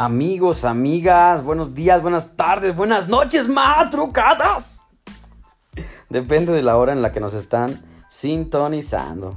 Amigos, 0.00 0.64
amigas, 0.64 1.42
buenos 1.42 1.74
días, 1.74 2.02
buenas 2.02 2.36
tardes, 2.36 2.76
buenas 2.76 3.08
noches, 3.08 3.48
madrugadas. 3.48 4.84
Depende 6.08 6.52
de 6.52 6.62
la 6.62 6.76
hora 6.76 6.92
en 6.92 7.02
la 7.02 7.10
que 7.10 7.18
nos 7.18 7.34
están 7.34 7.82
sintonizando. 8.08 9.36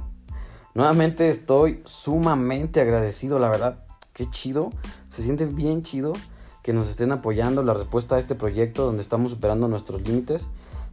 Nuevamente 0.74 1.28
estoy 1.30 1.82
sumamente 1.84 2.80
agradecido, 2.80 3.40
la 3.40 3.48
verdad, 3.48 3.82
qué 4.12 4.30
chido, 4.30 4.70
se 5.08 5.22
siente 5.22 5.46
bien 5.46 5.82
chido 5.82 6.12
que 6.62 6.72
nos 6.72 6.88
estén 6.88 7.10
apoyando 7.10 7.64
la 7.64 7.74
respuesta 7.74 8.14
a 8.14 8.20
este 8.20 8.36
proyecto 8.36 8.86
donde 8.86 9.02
estamos 9.02 9.32
superando 9.32 9.66
nuestros 9.66 10.02
límites 10.02 10.46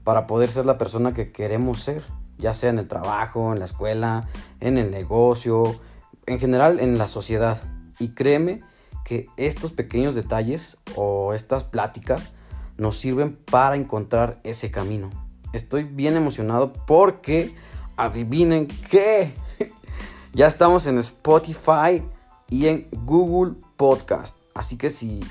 para 0.03 0.25
poder 0.25 0.49
ser 0.49 0.65
la 0.65 0.79
persona 0.79 1.13
que 1.13 1.31
queremos 1.31 1.79
ser, 1.79 2.01
ya 2.39 2.55
sea 2.55 2.71
en 2.71 2.79
el 2.79 2.87
trabajo, 2.87 3.53
en 3.53 3.59
la 3.59 3.65
escuela, 3.65 4.27
en 4.61 4.79
el 4.79 4.89
negocio, 4.89 5.79
en 6.25 6.39
general 6.39 6.79
en 6.79 6.97
la 6.97 7.07
sociedad. 7.07 7.61
Y 7.99 8.15
créeme 8.15 8.63
que 9.09 9.27
estos 9.37 9.71
pequeños 9.71 10.13
detalles 10.13 10.77
o 10.95 11.33
estas 11.33 11.63
pláticas 11.63 12.29
nos 12.77 12.95
sirven 12.95 13.35
para 13.35 13.75
encontrar 13.75 14.39
ese 14.43 14.69
camino. 14.69 15.09
Estoy 15.51 15.83
bien 15.83 16.15
emocionado 16.15 16.73
porque 16.85 17.55
adivinen 17.97 18.67
qué. 18.67 19.33
ya 20.33 20.45
estamos 20.45 20.85
en 20.85 20.99
Spotify 20.99 22.03
y 22.51 22.67
en 22.67 22.87
Google 22.91 23.55
Podcast. 23.77 24.37
Así 24.53 24.77
que 24.77 24.91
si 24.91 25.21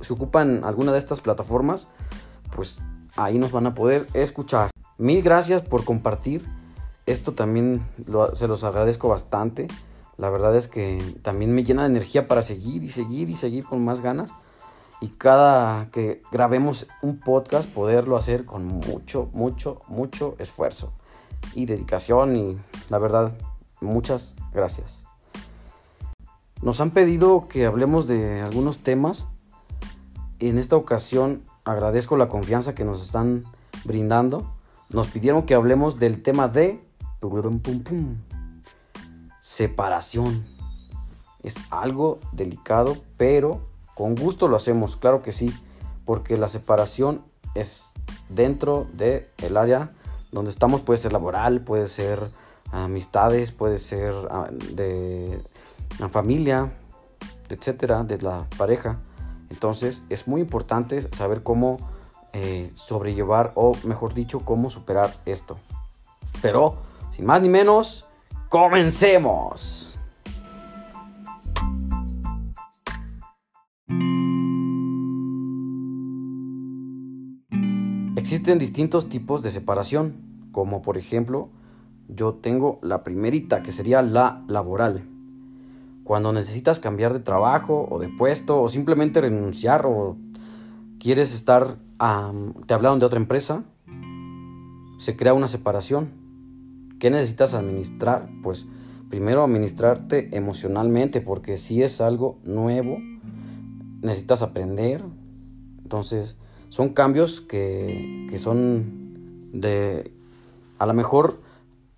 se 0.00 0.12
ocupan 0.12 0.64
alguna 0.64 0.90
de 0.90 0.98
estas 0.98 1.20
plataformas, 1.20 1.86
pues 2.56 2.80
ahí 3.16 3.38
nos 3.38 3.52
van 3.52 3.68
a 3.68 3.74
poder 3.76 4.08
escuchar. 4.14 4.70
Mil 4.96 5.22
gracias 5.22 5.62
por 5.62 5.84
compartir. 5.84 6.44
Esto 7.06 7.34
también 7.34 7.86
se 8.34 8.48
los 8.48 8.64
agradezco 8.64 9.08
bastante. 9.08 9.68
La 10.18 10.30
verdad 10.30 10.56
es 10.56 10.66
que 10.66 10.98
también 11.22 11.54
me 11.54 11.62
llena 11.62 11.82
de 11.82 11.90
energía 11.90 12.26
para 12.26 12.42
seguir 12.42 12.82
y 12.82 12.90
seguir 12.90 13.30
y 13.30 13.36
seguir 13.36 13.64
con 13.64 13.84
más 13.84 14.00
ganas. 14.00 14.32
Y 15.00 15.10
cada 15.10 15.90
que 15.92 16.22
grabemos 16.32 16.88
un 17.02 17.20
podcast, 17.20 17.68
poderlo 17.68 18.16
hacer 18.16 18.44
con 18.44 18.66
mucho, 18.66 19.30
mucho, 19.32 19.80
mucho 19.86 20.34
esfuerzo 20.40 20.92
y 21.54 21.66
dedicación. 21.66 22.34
Y 22.34 22.58
la 22.90 22.98
verdad, 22.98 23.38
muchas 23.80 24.34
gracias. 24.52 25.06
Nos 26.62 26.80
han 26.80 26.90
pedido 26.90 27.46
que 27.46 27.64
hablemos 27.64 28.08
de 28.08 28.40
algunos 28.40 28.80
temas. 28.80 29.28
En 30.40 30.58
esta 30.58 30.74
ocasión 30.74 31.44
agradezco 31.64 32.16
la 32.16 32.28
confianza 32.28 32.74
que 32.74 32.84
nos 32.84 33.04
están 33.04 33.44
brindando. 33.84 34.50
Nos 34.90 35.06
pidieron 35.06 35.44
que 35.44 35.54
hablemos 35.54 36.00
del 36.00 36.22
tema 36.22 36.48
de 36.48 36.80
separación. 39.48 40.44
Es 41.42 41.54
algo 41.70 42.18
delicado, 42.32 42.98
pero 43.16 43.62
con 43.94 44.14
gusto 44.14 44.46
lo 44.46 44.56
hacemos, 44.56 44.96
claro 44.96 45.22
que 45.22 45.32
sí, 45.32 45.54
porque 46.04 46.36
la 46.36 46.48
separación 46.48 47.22
es 47.54 47.92
dentro 48.28 48.86
del 48.92 49.26
el 49.38 49.56
área 49.56 49.94
donde 50.32 50.50
estamos, 50.50 50.82
puede 50.82 50.98
ser 50.98 51.14
laboral, 51.14 51.62
puede 51.62 51.88
ser 51.88 52.30
amistades, 52.72 53.50
puede 53.50 53.78
ser 53.78 54.12
ah, 54.30 54.50
de 54.50 55.42
la 55.98 56.10
familia, 56.10 56.74
etcétera, 57.48 58.04
de 58.04 58.18
la 58.18 58.46
pareja. 58.58 58.98
Entonces 59.48 60.02
es 60.10 60.28
muy 60.28 60.42
importante 60.42 61.08
saber 61.16 61.42
cómo 61.42 61.78
eh, 62.34 62.70
sobrellevar 62.74 63.52
o 63.54 63.72
mejor 63.84 64.12
dicho, 64.12 64.40
cómo 64.40 64.68
superar 64.68 65.10
esto. 65.24 65.56
Pero, 66.42 66.76
sin 67.12 67.24
más 67.24 67.40
ni 67.40 67.48
menos, 67.48 68.04
¡Comencemos! 68.48 69.98
Existen 78.16 78.58
distintos 78.58 79.10
tipos 79.10 79.42
de 79.42 79.50
separación, 79.50 80.14
como 80.50 80.80
por 80.80 80.96
ejemplo, 80.96 81.50
yo 82.08 82.36
tengo 82.36 82.78
la 82.80 83.04
primerita 83.04 83.62
que 83.62 83.70
sería 83.70 84.00
la 84.00 84.42
laboral. 84.48 85.04
Cuando 86.04 86.32
necesitas 86.32 86.80
cambiar 86.80 87.12
de 87.12 87.20
trabajo 87.20 87.86
o 87.90 87.98
de 87.98 88.08
puesto 88.08 88.62
o 88.62 88.70
simplemente 88.70 89.20
renunciar 89.20 89.84
o 89.84 90.16
quieres 90.98 91.34
estar, 91.34 91.76
te 92.66 92.72
hablaron 92.72 92.98
de 92.98 93.04
otra 93.04 93.18
empresa, 93.18 93.64
se 94.98 95.16
crea 95.16 95.34
una 95.34 95.48
separación 95.48 96.27
¿Qué 96.98 97.10
necesitas 97.10 97.54
administrar? 97.54 98.28
Pues 98.42 98.66
primero 99.08 99.44
administrarte 99.44 100.36
emocionalmente, 100.36 101.20
porque 101.20 101.56
si 101.56 101.82
es 101.82 102.00
algo 102.00 102.38
nuevo, 102.44 102.98
necesitas 104.02 104.42
aprender. 104.42 105.02
Entonces, 105.82 106.36
son 106.68 106.90
cambios 106.90 107.40
que, 107.40 108.26
que 108.30 108.38
son 108.38 109.50
de... 109.52 110.12
A 110.78 110.86
lo 110.86 110.94
mejor 110.94 111.40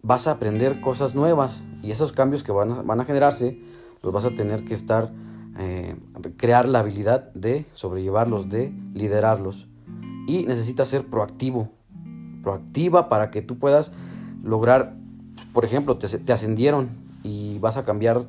vas 0.02 0.26
a 0.26 0.32
aprender 0.32 0.80
cosas 0.80 1.14
nuevas 1.14 1.62
y 1.82 1.90
esos 1.90 2.12
cambios 2.12 2.42
que 2.42 2.52
van 2.52 2.72
a, 2.72 2.82
van 2.82 3.00
a 3.00 3.04
generarse, 3.04 3.58
los 4.02 4.12
vas 4.12 4.24
a 4.24 4.34
tener 4.34 4.64
que 4.64 4.74
estar, 4.74 5.12
eh, 5.58 5.96
crear 6.36 6.68
la 6.68 6.80
habilidad 6.80 7.32
de 7.34 7.66
sobrellevarlos, 7.72 8.48
de 8.48 8.72
liderarlos. 8.94 9.66
Y 10.26 10.44
necesitas 10.44 10.88
ser 10.88 11.06
proactivo, 11.06 11.70
proactiva 12.42 13.08
para 13.08 13.30
que 13.30 13.42
tú 13.42 13.58
puedas 13.58 13.92
lograr, 14.42 14.96
por 15.52 15.64
ejemplo, 15.64 15.96
te, 15.98 16.32
ascendieron 16.32 16.88
y 17.22 17.58
vas 17.58 17.76
a 17.76 17.84
cambiar 17.84 18.24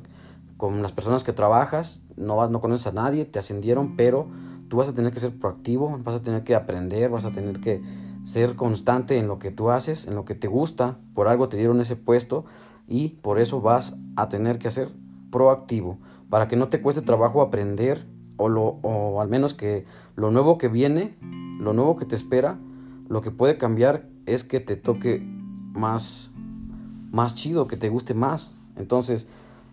con 0.56 0.82
las 0.82 0.92
personas 0.92 1.24
que 1.24 1.32
trabajas, 1.32 2.00
no, 2.16 2.46
no 2.48 2.60
conoces 2.60 2.86
a 2.86 2.92
nadie, 2.92 3.24
te 3.24 3.38
ascendieron, 3.38 3.96
pero 3.96 4.28
tú 4.68 4.76
vas 4.76 4.88
a 4.88 4.94
tener 4.94 5.12
que 5.12 5.20
ser 5.20 5.38
proactivo, 5.38 5.98
vas 6.04 6.14
a 6.14 6.22
tener 6.22 6.44
que 6.44 6.54
aprender, 6.54 7.10
vas 7.10 7.24
a 7.24 7.32
tener 7.32 7.60
que 7.60 7.82
ser 8.24 8.54
constante 8.54 9.18
en 9.18 9.26
lo 9.26 9.38
que 9.38 9.50
tú 9.50 9.70
haces, 9.70 10.06
en 10.06 10.14
lo 10.14 10.24
que 10.24 10.34
te 10.34 10.46
gusta, 10.46 10.98
por 11.14 11.28
algo 11.28 11.48
te 11.48 11.56
dieron 11.56 11.80
ese 11.80 11.96
puesto 11.96 12.44
y 12.86 13.08
por 13.08 13.40
eso 13.40 13.60
vas 13.60 13.96
a 14.16 14.28
tener 14.28 14.58
que 14.58 14.70
ser 14.70 14.90
proactivo, 15.30 15.98
para 16.30 16.48
que 16.48 16.56
no 16.56 16.68
te 16.68 16.80
cueste 16.80 17.02
trabajo 17.02 17.42
aprender 17.42 18.06
o, 18.36 18.48
lo, 18.48 18.78
o 18.82 19.20
al 19.20 19.28
menos 19.28 19.54
que 19.54 19.84
lo 20.14 20.30
nuevo 20.30 20.58
que 20.58 20.68
viene, 20.68 21.16
lo 21.58 21.72
nuevo 21.72 21.96
que 21.96 22.04
te 22.04 22.14
espera, 22.14 22.58
lo 23.08 23.20
que 23.20 23.30
puede 23.30 23.58
cambiar 23.58 24.08
es 24.26 24.44
que 24.44 24.60
te 24.60 24.76
toque 24.76 25.26
más, 25.72 26.30
más 27.10 27.34
chido, 27.34 27.66
que 27.66 27.76
te 27.76 27.88
guste 27.88 28.14
más. 28.14 28.54
Entonces, 28.76 29.28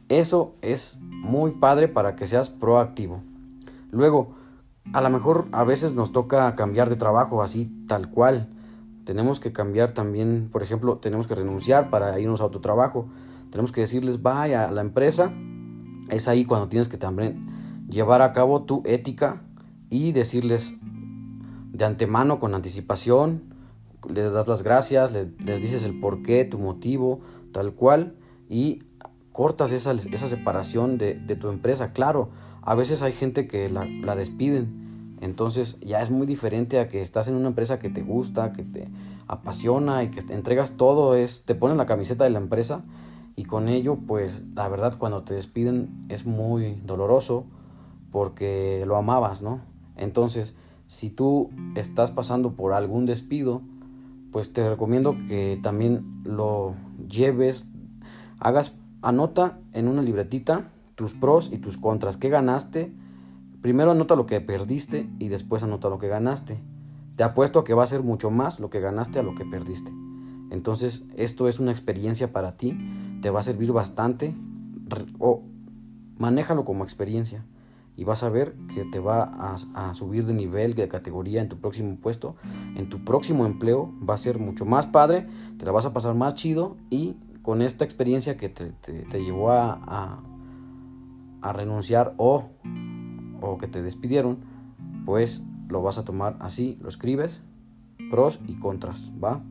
eso 0.09 0.55
es 0.61 0.97
muy 1.01 1.51
padre 1.51 1.87
para 1.87 2.15
que 2.15 2.27
seas 2.27 2.49
proactivo. 2.49 3.21
Luego, 3.91 4.35
a 4.93 5.01
lo 5.01 5.09
mejor 5.09 5.47
a 5.51 5.63
veces 5.63 5.93
nos 5.93 6.11
toca 6.11 6.55
cambiar 6.55 6.89
de 6.89 6.95
trabajo 6.95 7.43
así 7.43 7.71
tal 7.87 8.09
cual. 8.09 8.49
Tenemos 9.05 9.39
que 9.39 9.51
cambiar 9.51 9.91
también, 9.91 10.49
por 10.51 10.63
ejemplo, 10.63 10.97
tenemos 10.97 11.27
que 11.27 11.35
renunciar 11.35 11.89
para 11.89 12.19
irnos 12.19 12.41
a 12.41 12.45
otro 12.45 12.61
trabajo. 12.61 13.07
Tenemos 13.51 13.71
que 13.71 13.81
decirles 13.81 14.21
vaya 14.21 14.67
a 14.67 14.71
la 14.71 14.81
empresa. 14.81 15.31
Es 16.09 16.27
ahí 16.27 16.45
cuando 16.45 16.69
tienes 16.69 16.87
que 16.87 16.97
también 16.97 17.85
llevar 17.89 18.21
a 18.21 18.33
cabo 18.33 18.63
tu 18.63 18.81
ética 18.85 19.41
y 19.89 20.11
decirles 20.11 20.75
de 21.71 21.85
antemano 21.85 22.39
con 22.39 22.55
anticipación 22.55 23.53
les 24.07 24.31
das 24.31 24.47
las 24.47 24.63
gracias, 24.63 25.11
les, 25.11 25.61
dices 25.61 25.83
el 25.83 25.99
por 25.99 26.21
qué, 26.21 26.45
tu 26.45 26.57
motivo, 26.57 27.21
tal 27.51 27.73
cual, 27.73 28.15
y 28.49 28.83
cortas 29.31 29.71
esa, 29.71 29.91
esa 29.91 30.27
separación 30.27 30.97
de, 30.97 31.15
tu 31.39 31.49
empresa. 31.49 31.91
Claro, 31.91 32.29
a 32.61 32.75
veces 32.75 33.01
hay 33.01 33.13
gente 33.13 33.47
que 33.47 33.69
la, 33.69 33.85
la, 33.85 34.15
despiden, 34.15 35.17
entonces 35.21 35.79
ya 35.81 36.01
es 36.01 36.11
muy 36.11 36.27
diferente 36.27 36.79
a 36.79 36.87
que 36.87 37.01
estás 37.01 37.27
en 37.27 37.35
una 37.35 37.49
empresa 37.49 37.79
que 37.79 37.89
te 37.89 38.01
gusta, 38.01 38.53
que 38.53 38.63
te 38.63 38.89
apasiona 39.27 40.03
y 40.03 40.09
que 40.09 40.21
te 40.21 40.33
entregas 40.33 40.77
todo, 40.77 41.15
es, 41.15 41.43
te 41.43 41.55
pones 41.55 41.77
la 41.77 41.85
camiseta 41.85 42.23
de 42.23 42.29
la 42.29 42.39
empresa 42.39 42.83
y 43.35 43.45
con 43.45 43.69
ello, 43.69 43.97
pues 44.07 44.41
la 44.53 44.67
verdad 44.67 44.95
cuando 44.97 45.23
te 45.23 45.33
despiden 45.33 46.05
es 46.09 46.25
muy 46.25 46.81
doloroso 46.85 47.45
porque 48.11 48.83
lo 48.85 48.97
amabas, 48.97 49.41
¿no? 49.41 49.61
Entonces, 49.95 50.55
si 50.87 51.09
tú 51.09 51.49
estás 51.75 52.11
pasando 52.11 52.53
por 52.53 52.73
algún 52.73 53.05
despido, 53.05 53.61
pues 54.31 54.53
te 54.53 54.67
recomiendo 54.69 55.17
que 55.27 55.59
también 55.61 56.21
lo 56.23 56.75
lleves, 57.07 57.65
hagas, 58.39 58.73
anota 59.01 59.59
en 59.73 59.87
una 59.87 60.01
libretita 60.01 60.71
tus 60.95 61.13
pros 61.13 61.49
y 61.51 61.59
tus 61.59 61.77
contras, 61.77 62.17
qué 62.17 62.29
ganaste. 62.29 62.93
Primero 63.61 63.91
anota 63.91 64.15
lo 64.15 64.25
que 64.25 64.41
perdiste 64.41 65.09
y 65.19 65.29
después 65.29 65.63
anota 65.63 65.89
lo 65.89 65.97
que 65.97 66.07
ganaste. 66.07 66.59
Te 67.15 67.23
apuesto 67.23 67.63
que 67.63 67.73
va 67.73 67.83
a 67.83 67.87
ser 67.87 68.03
mucho 68.03 68.31
más 68.31 68.59
lo 68.59 68.69
que 68.69 68.81
ganaste 68.81 69.19
a 69.19 69.23
lo 69.23 69.35
que 69.35 69.45
perdiste. 69.45 69.91
Entonces, 70.51 71.05
esto 71.15 71.47
es 71.47 71.59
una 71.59 71.71
experiencia 71.71 72.31
para 72.31 72.57
ti, 72.57 72.77
te 73.21 73.29
va 73.29 73.39
a 73.39 73.43
servir 73.43 73.71
bastante 73.71 74.35
o 75.19 75.43
manéjalo 76.17 76.65
como 76.65 76.83
experiencia 76.83 77.45
y 77.99 78.05
vas 78.05 78.23
a 78.23 78.29
ver 78.29 78.55
que 78.73 78.85
te 78.85 78.99
va 78.99 79.23
a, 79.23 79.93
subir 79.93 80.25
de 80.25 80.33
nivel, 80.33 80.73
de 80.73 80.87
categoría 80.87 81.41
en 81.41 81.49
tu 81.49 81.57
próximo 81.57 81.97
puesto, 81.97 82.37
en 82.77 82.87
tu 82.87 83.03
próximo 83.03 83.45
empleo 83.45 83.93
va 84.09 84.13
a 84.13 84.17
ser 84.17 84.39
mucho 84.39 84.63
más 84.63 84.87
padre, 84.87 85.27
te 85.57 85.65
la 85.65 85.73
vas 85.73 85.85
a 85.85 85.91
pasar 85.91 86.15
más 86.15 86.35
chido 86.35 86.77
y 86.89 87.17
con 87.41 87.61
esta 87.61 87.83
experiencia 87.83 88.37
que 88.37 88.47
te, 88.47 88.71
llevó 89.21 89.51
a, 89.51 90.23
a, 91.41 91.51
renunciar 91.51 92.13
o, 92.15 92.45
o 93.41 93.57
que 93.57 93.67
te 93.67 93.83
despidieron, 93.83 94.37
pues 95.05 95.43
lo 95.67 95.81
vas 95.81 95.97
a 95.97 96.05
tomar 96.05 96.37
así, 96.39 96.77
lo 96.81 96.87
escribes, 96.87 97.41
pros 98.09 98.39
y 98.47 98.53
contras, 98.59 99.11
¿va? 99.21 99.41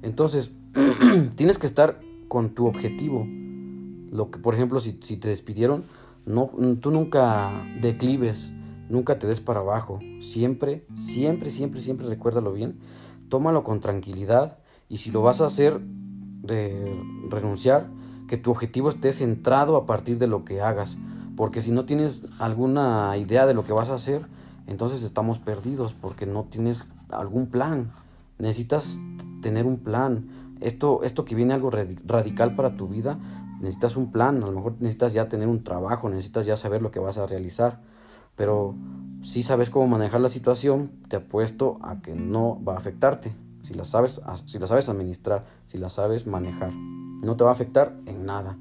Entonces, 0.00 0.52
tienes 1.36 1.58
que 1.58 1.66
estar 1.66 2.00
con 2.28 2.54
tu 2.54 2.66
objetivo. 2.66 3.26
Lo 4.10 4.30
que, 4.30 4.38
por 4.38 4.54
ejemplo, 4.54 4.80
si, 4.80 4.98
si 5.02 5.18
te 5.18 5.28
despidieron, 5.28 5.84
no, 6.28 6.50
tú 6.80 6.90
nunca 6.90 7.66
declives, 7.80 8.52
nunca 8.90 9.18
te 9.18 9.26
des 9.26 9.40
para 9.40 9.60
abajo. 9.60 10.00
Siempre, 10.20 10.84
siempre, 10.94 11.50
siempre, 11.50 11.80
siempre 11.80 12.06
recuérdalo 12.06 12.52
bien. 12.52 12.78
Tómalo 13.30 13.64
con 13.64 13.80
tranquilidad 13.80 14.58
y 14.88 14.98
si 14.98 15.10
lo 15.10 15.22
vas 15.22 15.40
a 15.40 15.46
hacer, 15.46 15.80
de 16.42 16.94
renunciar, 17.30 17.88
que 18.28 18.36
tu 18.36 18.50
objetivo 18.50 18.90
esté 18.90 19.12
centrado 19.12 19.76
a 19.76 19.86
partir 19.86 20.18
de 20.18 20.26
lo 20.26 20.44
que 20.44 20.60
hagas. 20.60 20.98
Porque 21.34 21.62
si 21.62 21.70
no 21.70 21.86
tienes 21.86 22.24
alguna 22.38 23.16
idea 23.16 23.46
de 23.46 23.54
lo 23.54 23.64
que 23.64 23.72
vas 23.72 23.88
a 23.88 23.94
hacer, 23.94 24.26
entonces 24.66 25.02
estamos 25.02 25.38
perdidos 25.38 25.94
porque 25.94 26.26
no 26.26 26.44
tienes 26.44 26.88
algún 27.08 27.46
plan. 27.46 27.90
Necesitas 28.38 29.00
tener 29.40 29.64
un 29.64 29.78
plan. 29.78 30.28
Esto, 30.60 31.04
esto 31.04 31.24
que 31.24 31.34
viene 31.34 31.54
algo 31.54 31.70
radical 31.70 32.54
para 32.54 32.76
tu 32.76 32.88
vida, 32.88 33.18
necesitas 33.60 33.96
un 33.96 34.12
plan, 34.12 34.36
a 34.42 34.46
lo 34.46 34.52
mejor 34.52 34.76
necesitas 34.80 35.12
ya 35.12 35.28
tener 35.28 35.48
un 35.48 35.64
trabajo, 35.64 36.08
necesitas 36.08 36.46
ya 36.46 36.56
saber 36.56 36.82
lo 36.82 36.90
que 36.90 37.00
vas 37.00 37.18
a 37.18 37.26
realizar, 37.26 37.80
pero 38.36 38.74
si 39.22 39.42
sabes 39.42 39.68
cómo 39.70 39.88
manejar 39.88 40.20
la 40.20 40.28
situación, 40.28 40.92
te 41.08 41.16
apuesto 41.16 41.78
a 41.82 42.00
que 42.00 42.14
no 42.14 42.62
va 42.62 42.74
a 42.74 42.78
afectarte. 42.78 43.34
Si 43.64 43.74
la 43.74 43.84
sabes, 43.84 44.20
si 44.46 44.58
la 44.58 44.66
sabes 44.66 44.88
administrar, 44.88 45.44
si 45.66 45.76
la 45.76 45.88
sabes 45.88 46.26
manejar, 46.26 46.72
no 46.72 47.36
te 47.36 47.44
va 47.44 47.50
a 47.50 47.52
afectar 47.52 47.96
en 48.06 48.24
nada. 48.24 48.56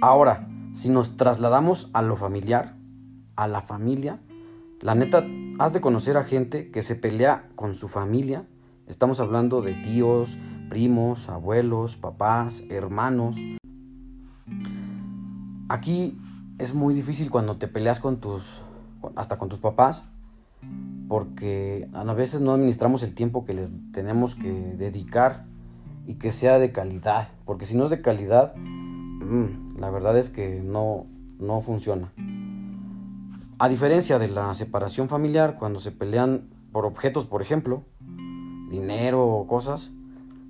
Ahora, 0.00 0.46
si 0.74 0.90
nos 0.90 1.16
trasladamos 1.16 1.88
a 1.92 2.02
lo 2.02 2.16
familiar, 2.16 2.76
a 3.36 3.46
la 3.48 3.60
familia, 3.60 4.20
la 4.80 4.94
neta, 4.94 5.24
has 5.58 5.72
de 5.72 5.80
conocer 5.80 6.16
a 6.16 6.24
gente 6.24 6.70
que 6.70 6.82
se 6.82 6.96
pelea 6.96 7.48
con 7.54 7.74
su 7.74 7.88
familia. 7.88 8.44
Estamos 8.86 9.20
hablando 9.20 9.62
de 9.62 9.74
tíos, 9.74 10.36
primos, 10.68 11.28
abuelos, 11.28 11.96
papás, 11.96 12.62
hermanos. 12.68 13.36
Aquí 15.68 16.18
es 16.58 16.74
muy 16.74 16.94
difícil 16.94 17.30
cuando 17.30 17.56
te 17.56 17.68
peleas 17.68 18.00
con 18.00 18.18
tus, 18.18 18.60
hasta 19.16 19.38
con 19.38 19.48
tus 19.48 19.58
papás, 19.58 20.06
porque 21.08 21.88
a 21.92 22.04
veces 22.14 22.40
no 22.40 22.52
administramos 22.52 23.02
el 23.02 23.14
tiempo 23.14 23.44
que 23.44 23.54
les 23.54 23.72
tenemos 23.92 24.34
que 24.34 24.50
dedicar 24.50 25.46
y 26.06 26.14
que 26.14 26.32
sea 26.32 26.58
de 26.58 26.72
calidad, 26.72 27.28
porque 27.44 27.66
si 27.66 27.76
no 27.76 27.84
es 27.84 27.90
de 27.90 28.02
calidad, 28.02 28.54
mm, 28.56 29.78
la 29.78 29.90
verdad 29.90 30.18
es 30.18 30.30
que 30.30 30.62
no, 30.62 31.06
no 31.38 31.60
funciona. 31.60 32.12
A 33.58 33.68
diferencia 33.68 34.18
de 34.18 34.28
la 34.28 34.52
separación 34.54 35.08
familiar, 35.08 35.56
cuando 35.58 35.80
se 35.80 35.92
pelean 35.92 36.48
por 36.72 36.84
objetos, 36.84 37.24
por 37.24 37.40
ejemplo, 37.40 37.84
dinero 38.70 39.26
o 39.26 39.46
cosas, 39.46 39.90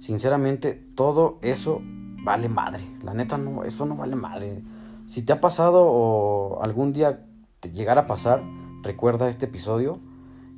sinceramente 0.04 0.74
todo 0.94 1.38
eso 1.40 1.80
vale 2.22 2.50
madre. 2.50 2.86
La 3.02 3.14
neta 3.14 3.38
no, 3.38 3.64
eso 3.64 3.86
no 3.86 3.96
vale 3.96 4.16
madre. 4.16 4.62
Si 5.06 5.22
te 5.22 5.32
ha 5.32 5.40
pasado 5.40 5.82
o 5.82 6.62
algún 6.62 6.92
día 6.92 7.24
te 7.60 7.70
llegara 7.70 8.02
a 8.02 8.06
pasar, 8.06 8.42
recuerda 8.82 9.30
este 9.30 9.46
episodio 9.46 10.00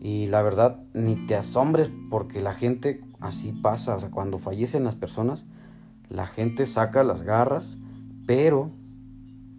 y 0.01 0.27
la 0.27 0.43
verdad 0.43 0.83
ni 0.95 1.15
te 1.27 1.37
asombres 1.37 1.93
porque 2.11 2.41
la 2.41 2.55
gente 2.55 3.05
así 3.21 3.53
pasa, 3.53 3.95
o 3.95 4.01
sea, 4.01 4.11
cuando 4.11 4.39
fallecen 4.39 4.83
las 4.83 4.97
personas, 4.97 5.47
la 6.09 6.27
gente 6.27 6.67
saca 6.67 7.05
las 7.05 7.23
garras, 7.23 7.79
pero 8.27 8.73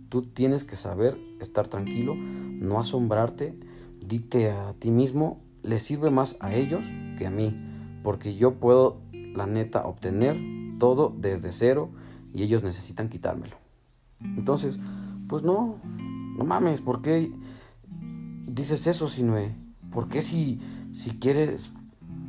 tú 0.09 0.23
tienes 0.23 0.65
que 0.65 0.75
saber 0.75 1.17
estar 1.39 1.69
tranquilo, 1.69 2.13
no 2.13 2.81
asombrarte, 2.81 3.57
dite 4.05 4.51
a 4.51 4.73
ti 4.73 4.91
mismo, 4.91 5.39
le 5.63 5.79
sirve 5.79 6.09
más 6.09 6.35
a 6.41 6.53
ellos 6.53 6.83
que 7.17 7.25
a 7.25 7.31
mí, 7.31 7.57
porque 8.03 8.35
yo 8.35 8.59
puedo 8.59 9.06
la 9.37 9.45
neta, 9.45 9.85
obtener 9.85 10.37
todo 10.79 11.15
desde 11.17 11.51
cero 11.51 11.91
y 12.33 12.43
ellos 12.43 12.63
necesitan 12.63 13.07
quitármelo. 13.07 13.55
Entonces, 14.19 14.79
pues 15.29 15.43
no, 15.43 15.79
no 16.37 16.43
mames, 16.43 16.81
¿por 16.81 17.01
qué 17.01 17.31
dices 18.47 18.87
eso, 18.87 19.07
Sinue? 19.07 19.55
¿Por 19.91 20.09
qué 20.09 20.21
si, 20.21 20.59
si 20.91 21.11
quieres 21.11 21.71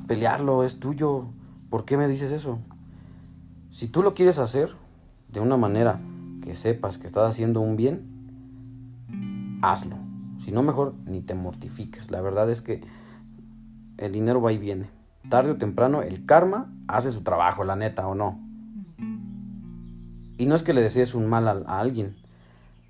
pelearlo 0.07 0.65
es 0.65 0.79
tuyo? 0.79 1.31
¿Por 1.71 1.85
qué 1.85 1.97
me 1.97 2.09
dices 2.09 2.31
eso? 2.31 2.59
Si 3.71 3.89
tú 3.89 4.03
lo 4.03 4.15
quieres 4.15 4.39
hacer 4.39 4.75
de 5.33 5.41
una 5.41 5.57
manera 5.57 6.01
que 6.43 6.55
sepas 6.55 6.99
que 6.99 7.07
estás 7.07 7.29
haciendo 7.29 7.61
un 7.61 7.77
bien, 7.77 9.59
hazlo. 9.63 9.97
Si 10.39 10.53
no, 10.53 10.63
mejor 10.63 10.95
ni 11.07 11.21
te 11.21 11.35
mortifiques. 11.35 12.11
La 12.11 12.21
verdad 12.21 12.51
es 12.51 12.61
que 12.61 12.83
el 13.97 14.13
dinero 14.13 14.41
va 14.41 14.53
y 14.53 14.59
viene 14.59 14.98
tarde 15.29 15.53
o 15.53 15.57
temprano 15.57 16.03
el 16.03 16.25
karma 16.27 16.73
hace 16.87 17.11
su 17.11 17.23
trabajo, 17.23 17.65
la 17.65 17.77
neta, 17.77 18.07
o 18.07 18.15
no. 18.15 18.41
Y 20.39 20.47
no 20.47 20.55
es 20.55 20.63
que 20.63 20.73
le 20.73 20.81
desees 20.81 21.15
un 21.15 21.27
mal 21.27 21.49
a, 21.49 21.79
alguien. 21.81 22.17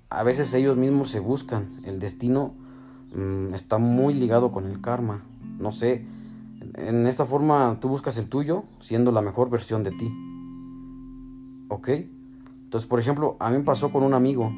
A 0.09 0.23
veces 0.23 0.53
ellos 0.53 0.77
mismos 0.77 1.09
se 1.09 1.19
buscan. 1.19 1.81
El 1.83 1.99
destino 1.99 2.53
mm, 3.15 3.53
está 3.53 3.79
muy 3.79 4.13
ligado 4.13 4.51
con 4.51 4.65
el 4.65 4.81
karma. 4.81 5.23
No 5.57 5.71
sé. 5.71 6.05
En 6.75 7.07
esta 7.07 7.25
forma 7.25 7.77
tú 7.81 7.89
buscas 7.89 8.17
el 8.17 8.29
tuyo 8.29 8.65
siendo 8.79 9.11
la 9.11 9.21
mejor 9.21 9.49
versión 9.49 9.83
de 9.83 9.91
ti. 9.91 10.11
¿Ok? 11.69 11.89
Entonces, 12.65 12.87
por 12.87 12.99
ejemplo, 12.99 13.35
a 13.39 13.49
mí 13.49 13.57
me 13.57 13.63
pasó 13.63 13.91
con 13.91 14.03
un 14.03 14.13
amigo. 14.13 14.51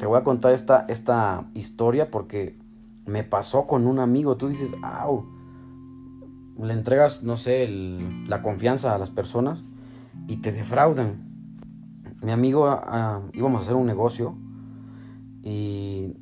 Te 0.00 0.06
voy 0.06 0.18
a 0.18 0.24
contar 0.24 0.52
esta, 0.52 0.84
esta 0.88 1.46
historia 1.54 2.10
porque 2.10 2.58
me 3.06 3.22
pasó 3.22 3.68
con 3.68 3.86
un 3.86 4.00
amigo. 4.00 4.36
Tú 4.36 4.48
dices, 4.48 4.74
¡au! 4.82 5.26
Le 6.60 6.72
entregas, 6.72 7.22
no 7.22 7.36
sé, 7.36 7.68
la 8.26 8.42
confianza 8.42 8.94
a 8.94 8.98
las 8.98 9.10
personas 9.10 9.62
y 10.26 10.36
te 10.38 10.52
defraudan. 10.52 11.30
Mi 12.22 12.30
amigo, 12.30 12.66
ah, 12.68 13.22
íbamos 13.32 13.60
a 13.60 13.64
hacer 13.64 13.74
un 13.74 13.86
negocio 13.86 14.36
y 15.42 16.14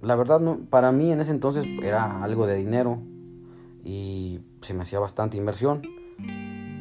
la 0.00 0.16
verdad 0.16 0.40
para 0.70 0.92
mí 0.92 1.12
en 1.12 1.20
ese 1.20 1.30
entonces 1.30 1.64
era 1.82 2.22
algo 2.22 2.46
de 2.46 2.56
dinero 2.56 3.02
y 3.84 4.40
se 4.62 4.74
me 4.74 4.82
hacía 4.82 4.98
bastante 4.98 5.36
inversión, 5.36 5.82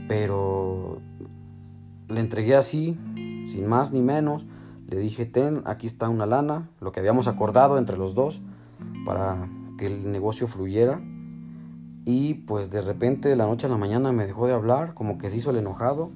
pero 0.08 1.02
le 2.08 2.20
entregué 2.20 2.56
así, 2.56 2.98
sin 3.48 3.68
más 3.68 3.92
ni 3.92 4.02
menos, 4.02 4.46
le 4.88 4.98
dije, 4.98 5.25
ten, 5.25 5.62
aquí 5.66 5.86
está 5.86 6.10
una 6.10 6.25
lana, 6.25 6.70
lo 6.80 6.92
que 6.92 7.00
habíamos 7.00 7.28
acordado 7.28 7.78
entre 7.78 7.98
los 7.98 8.16
dos 8.16 8.42
para 9.06 9.48
que 9.78 9.88
el 9.88 10.12
negocio 10.12 10.48
fluyera 10.48 11.02
y 12.06 12.36
pues 12.36 12.70
de 12.70 12.82
repente 12.82 13.30
de 13.30 13.36
la 13.36 13.48
noche 13.48 13.66
a 13.66 13.70
la 13.70 13.78
mañana 13.78 14.12
me 14.12 14.28
dejó 14.28 14.46
de 14.46 14.54
hablar, 14.54 14.94
como 14.94 15.18
que 15.18 15.32
se 15.32 15.38
hizo 15.38 15.50
el 15.50 15.58
enojado. 15.58 16.12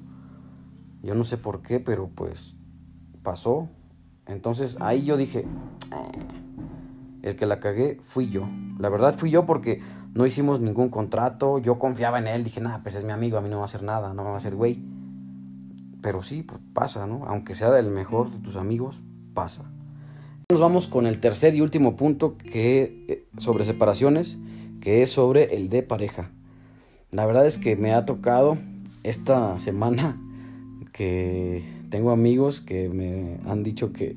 Yo 1.02 1.14
no 1.16 1.24
sé 1.24 1.36
por 1.36 1.62
qué, 1.62 1.80
pero 1.80 2.08
pues 2.14 2.54
pasó. 3.22 3.68
Entonces 4.26 4.76
ahí 4.80 5.04
yo 5.04 5.16
dije, 5.16 5.40
eh, 5.40 6.18
el 7.22 7.34
que 7.34 7.44
la 7.44 7.58
cagué 7.58 7.98
fui 8.04 8.30
yo. 8.30 8.48
La 8.78 8.88
verdad 8.88 9.14
fui 9.14 9.32
yo 9.32 9.46
porque 9.46 9.80
no 10.14 10.26
hicimos 10.26 10.60
ningún 10.60 10.90
contrato, 10.90 11.58
yo 11.58 11.80
confiaba 11.80 12.20
en 12.20 12.28
él, 12.28 12.44
dije, 12.44 12.60
nada, 12.60 12.82
pues 12.82 12.94
es 12.94 13.04
mi 13.04 13.10
amigo, 13.10 13.36
a 13.36 13.40
mí 13.40 13.48
no 13.48 13.56
va 13.56 13.62
a 13.62 13.66
hacer 13.66 13.82
nada, 13.82 14.14
no 14.14 14.22
me 14.22 14.28
va 14.28 14.36
a 14.36 14.38
hacer 14.38 14.54
güey. 14.54 14.84
Pero 16.00 16.22
sí, 16.22 16.42
pues 16.42 16.60
pasa, 16.72 17.06
¿no? 17.06 17.24
Aunque 17.26 17.56
sea 17.56 17.76
el 17.78 17.90
mejor 17.90 18.30
de 18.30 18.38
tus 18.38 18.54
amigos, 18.54 19.00
pasa. 19.34 19.64
Nos 20.50 20.60
vamos 20.60 20.86
con 20.86 21.06
el 21.06 21.18
tercer 21.18 21.54
y 21.54 21.60
último 21.60 21.96
punto 21.96 22.36
que 22.36 23.04
eh, 23.08 23.28
sobre 23.36 23.64
separaciones 23.64 24.38
que 24.80 25.02
es 25.02 25.10
sobre 25.10 25.54
el 25.54 25.68
de 25.68 25.82
pareja. 25.82 26.30
La 27.10 27.26
verdad 27.26 27.46
es 27.46 27.58
que 27.58 27.76
me 27.76 27.92
ha 27.92 28.04
tocado 28.04 28.58
esta 29.02 29.58
semana 29.58 30.20
que 30.92 31.64
tengo 31.90 32.10
amigos 32.10 32.60
que 32.60 32.88
me 32.88 33.38
han 33.50 33.62
dicho 33.62 33.92
que, 33.92 34.16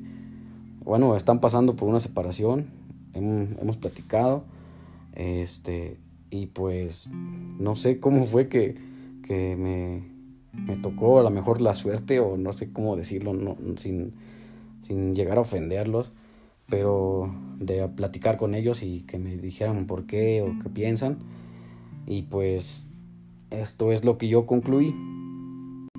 bueno, 0.84 1.16
están 1.16 1.40
pasando 1.40 1.76
por 1.76 1.88
una 1.88 2.00
separación 2.00 2.84
hemos, 3.14 3.76
platicado. 3.76 4.44
Este, 5.14 5.96
y 6.30 6.46
pues 6.46 7.08
no 7.58 7.76
sé 7.76 8.00
cómo 8.00 8.24
fue 8.26 8.48
que, 8.48 8.76
me, 9.28 10.02
me, 10.52 10.76
tocó 10.76 11.20
a 11.20 11.22
lo 11.22 11.30
mejor 11.30 11.60
la 11.60 11.74
suerte 11.74 12.20
o 12.20 12.36
no 12.36 12.52
sé 12.52 12.72
cómo 12.72 12.96
decirlo 12.96 13.56
sin, 13.76 14.14
sin 14.82 15.14
llegar 15.14 15.38
a 15.38 15.42
ofenderlos, 15.42 16.12
pero 16.68 17.34
de 17.58 17.86
platicar 17.88 18.36
con 18.36 18.54
ellos 18.54 18.82
y 18.82 19.02
que 19.02 19.18
me 19.18 19.36
dijeran 19.36 19.86
por 19.86 20.06
qué 20.06 20.42
o 20.42 20.62
qué 20.62 20.68
piensan. 20.68 21.18
Y 22.06 22.22
pues 22.22 22.84
esto 23.50 23.92
es 23.92 24.04
lo 24.04 24.18
que 24.18 24.28
yo 24.28 24.46
concluí. 24.46 24.94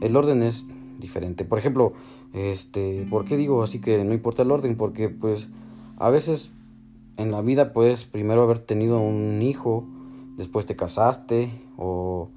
El 0.01 0.15
orden 0.15 0.43
es 0.43 0.65
diferente. 0.99 1.45
Por 1.45 1.59
ejemplo, 1.59 1.93
este, 2.33 3.07
¿por 3.09 3.25
qué 3.25 3.37
digo 3.37 3.63
así 3.63 3.79
que 3.79 4.03
no 4.03 4.13
importa 4.13 4.41
el 4.41 4.51
orden? 4.51 4.75
Porque 4.75 5.09
pues 5.09 5.49
a 5.97 6.09
veces 6.09 6.51
en 7.17 7.31
la 7.31 7.41
vida 7.41 7.73
puedes 7.73 8.05
primero 8.05 8.43
haber 8.43 8.59
tenido 8.59 8.99
un 8.99 9.41
hijo, 9.41 9.85
después 10.37 10.65
te 10.65 10.75
casaste 10.75 11.49
o, 11.77 12.29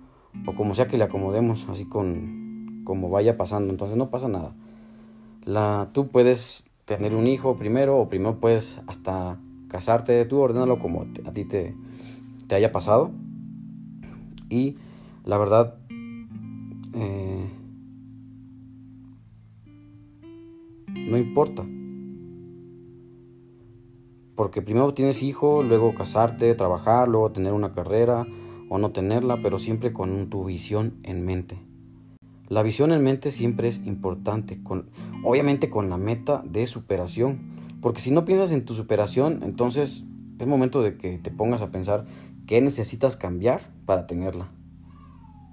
o 0.46 0.54
como 0.54 0.74
sea 0.74 0.86
que 0.86 0.98
le 0.98 1.04
acomodemos, 1.04 1.66
así 1.68 1.84
con 1.84 2.82
como 2.84 3.10
vaya 3.10 3.36
pasando, 3.36 3.70
entonces 3.70 3.96
no 3.98 4.08
pasa 4.08 4.28
nada. 4.28 4.54
La, 5.44 5.90
tú 5.92 6.08
puedes 6.08 6.64
tener 6.88 7.14
un 7.14 7.26
hijo 7.26 7.58
primero 7.58 7.98
o 7.98 8.08
primero 8.08 8.40
puedes 8.40 8.80
hasta 8.86 9.38
casarte, 9.68 10.24
tú 10.24 10.38
ordenalo 10.38 10.78
como 10.78 11.02
a 11.02 11.32
ti 11.32 11.44
te, 11.44 11.74
te 12.46 12.54
haya 12.54 12.72
pasado. 12.72 13.10
Y 14.48 14.78
la 15.26 15.36
verdad, 15.36 15.74
eh, 16.94 17.50
no 20.86 21.18
importa. 21.18 21.66
Porque 24.34 24.62
primero 24.62 24.94
tienes 24.94 25.22
hijo, 25.22 25.62
luego 25.62 25.94
casarte, 25.94 26.54
trabajar, 26.54 27.06
luego 27.06 27.32
tener 27.32 27.52
una 27.52 27.72
carrera 27.72 28.26
o 28.70 28.78
no 28.78 28.92
tenerla, 28.92 29.42
pero 29.42 29.58
siempre 29.58 29.92
con 29.92 30.30
tu 30.30 30.46
visión 30.46 30.94
en 31.02 31.26
mente. 31.26 31.67
La 32.48 32.62
visión 32.62 32.92
en 32.92 33.04
mente 33.04 33.30
siempre 33.30 33.68
es 33.68 33.78
importante, 33.84 34.62
con, 34.62 34.90
obviamente 35.22 35.68
con 35.68 35.90
la 35.90 35.98
meta 35.98 36.42
de 36.46 36.66
superación. 36.66 37.56
Porque 37.80 38.00
si 38.00 38.10
no 38.10 38.24
piensas 38.24 38.52
en 38.52 38.64
tu 38.64 38.74
superación, 38.74 39.40
entonces 39.42 40.04
es 40.38 40.46
momento 40.46 40.82
de 40.82 40.96
que 40.96 41.18
te 41.18 41.30
pongas 41.30 41.62
a 41.62 41.70
pensar 41.70 42.06
qué 42.46 42.60
necesitas 42.60 43.16
cambiar 43.16 43.70
para 43.84 44.06
tenerla. 44.06 44.48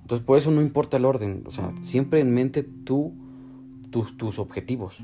Entonces 0.01 0.25
por 0.25 0.37
eso 0.37 0.51
no 0.51 0.61
importa 0.61 0.97
el 0.97 1.05
orden, 1.05 1.43
o 1.47 1.51
sea, 1.51 1.73
siempre 1.83 2.19
en 2.21 2.33
mente 2.33 2.63
tú, 2.63 3.13
tus, 3.89 4.15
tus 4.17 4.39
objetivos. 4.39 4.97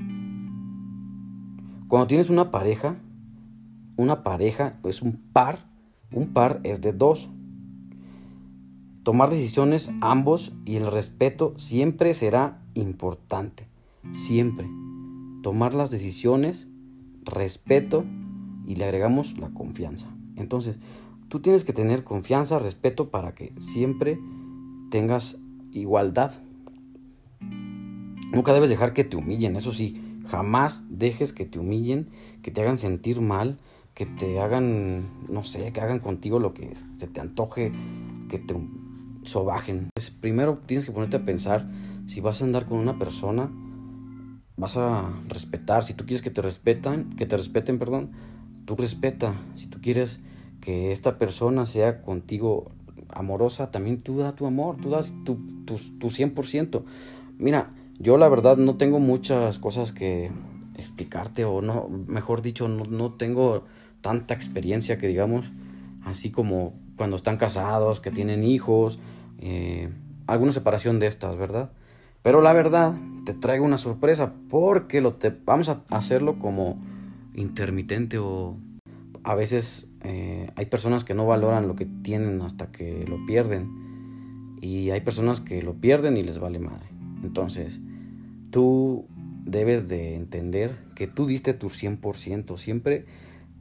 Cuando 1.88 2.06
tienes 2.06 2.30
una 2.30 2.50
pareja, 2.50 2.96
una 3.96 4.22
pareja 4.22 4.78
es 4.84 5.02
un 5.02 5.20
par, 5.32 5.66
un 6.12 6.32
par 6.32 6.60
es 6.62 6.80
de 6.80 6.92
dos. 6.92 7.28
Tomar 9.02 9.30
decisiones 9.30 9.90
ambos 10.00 10.52
y 10.64 10.76
el 10.76 10.86
respeto 10.86 11.54
siempre 11.56 12.14
será 12.14 12.62
importante, 12.74 13.66
siempre. 14.12 14.68
Tomar 15.42 15.74
las 15.74 15.90
decisiones, 15.90 16.68
respeto 17.24 18.04
y 18.66 18.76
le 18.76 18.84
agregamos 18.84 19.38
la 19.38 19.50
confianza. 19.50 20.08
Entonces, 20.36 20.76
tú 21.28 21.40
tienes 21.40 21.64
que 21.64 21.72
tener 21.72 22.04
confianza, 22.04 22.58
respeto 22.58 23.10
para 23.10 23.34
que 23.34 23.52
siempre 23.58 24.20
tengas 24.90 25.38
igualdad. 25.72 26.32
Nunca 28.32 28.52
debes 28.52 28.70
dejar 28.70 28.92
que 28.92 29.04
te 29.04 29.16
humillen, 29.16 29.56
eso 29.56 29.72
sí, 29.72 30.12
Jamás 30.26 30.84
dejes 30.88 31.32
que 31.32 31.44
te 31.44 31.58
humillen, 31.58 32.08
que 32.42 32.50
te 32.50 32.62
hagan 32.62 32.76
sentir 32.76 33.20
mal, 33.20 33.58
que 33.94 34.06
te 34.06 34.40
hagan, 34.40 35.08
no 35.28 35.44
sé, 35.44 35.72
que 35.72 35.80
hagan 35.80 35.98
contigo 35.98 36.38
lo 36.38 36.54
que 36.54 36.74
se 36.96 37.06
te 37.06 37.20
antoje, 37.20 37.72
que 38.28 38.38
te 38.38 38.54
sobajen. 39.24 39.88
Pues 39.94 40.10
primero 40.10 40.60
tienes 40.66 40.86
que 40.86 40.92
ponerte 40.92 41.16
a 41.16 41.24
pensar 41.24 41.68
si 42.06 42.20
vas 42.20 42.42
a 42.42 42.44
andar 42.44 42.66
con 42.66 42.78
una 42.78 42.98
persona, 42.98 43.50
vas 44.56 44.76
a 44.76 45.12
respetar, 45.28 45.84
si 45.84 45.94
tú 45.94 46.04
quieres 46.04 46.22
que 46.22 46.30
te 46.30 46.42
respetan, 46.42 47.14
que 47.16 47.26
te 47.26 47.36
respeten, 47.36 47.78
perdón, 47.78 48.12
tú 48.64 48.76
respeta. 48.76 49.34
Si 49.56 49.66
tú 49.66 49.80
quieres 49.80 50.20
que 50.60 50.92
esta 50.92 51.18
persona 51.18 51.66
sea 51.66 52.02
contigo 52.02 52.72
amorosa, 53.08 53.70
también 53.70 54.02
tú 54.02 54.18
da 54.18 54.34
tu 54.34 54.46
amor, 54.46 54.76
tú 54.80 54.90
das 54.90 55.12
tu, 55.24 55.36
tu, 55.64 55.76
tu 55.76 56.08
100%. 56.08 56.84
Mira, 57.38 57.74
yo 57.98 58.16
la 58.16 58.28
verdad 58.28 58.56
no 58.56 58.76
tengo 58.76 58.98
muchas 58.98 59.58
cosas 59.58 59.92
que 59.92 60.30
explicarte 60.76 61.44
o 61.44 61.62
no, 61.62 61.88
mejor 61.88 62.42
dicho, 62.42 62.68
no, 62.68 63.12
tengo 63.12 63.64
tanta 64.00 64.34
experiencia 64.34 64.98
que 64.98 65.06
digamos, 65.06 65.46
así 66.04 66.30
como 66.30 66.74
cuando 66.96 67.16
están 67.16 67.36
casados, 67.36 68.00
que 68.00 68.10
tienen 68.10 68.44
hijos, 68.44 68.98
eh, 69.38 69.88
alguna 70.26 70.52
separación 70.52 70.98
de 70.98 71.06
estas, 71.06 71.36
¿verdad? 71.36 71.70
Pero 72.22 72.40
la 72.40 72.52
verdad, 72.52 72.94
te 73.24 73.34
traigo 73.34 73.64
una 73.64 73.78
sorpresa 73.78 74.32
porque 74.48 75.00
lo 75.00 75.14
te, 75.14 75.30
vamos 75.30 75.68
a 75.68 75.82
hacerlo 75.90 76.38
como 76.38 76.80
intermitente 77.34 78.18
o 78.18 78.56
a 79.24 79.34
veces 79.34 79.88
eh, 80.02 80.50
hay 80.56 80.66
personas 80.66 81.04
que 81.04 81.14
no 81.14 81.26
valoran 81.26 81.68
lo 81.68 81.76
que 81.76 81.86
tienen 81.86 82.40
hasta 82.42 82.70
que 82.70 83.04
lo 83.08 83.24
pierden 83.26 84.58
y 84.60 84.90
hay 84.90 85.00
personas 85.00 85.40
que 85.40 85.62
lo 85.62 85.74
pierden 85.74 86.16
y 86.16 86.22
les 86.22 86.38
vale 86.38 86.58
madre. 86.58 86.86
Entonces, 87.24 87.80
tú 88.50 89.06
debes 89.44 89.88
de 89.88 90.14
entender 90.14 90.78
que 90.94 91.06
tú 91.06 91.26
diste 91.26 91.54
tu 91.54 91.68
100%. 91.68 92.56
Siempre 92.56 93.06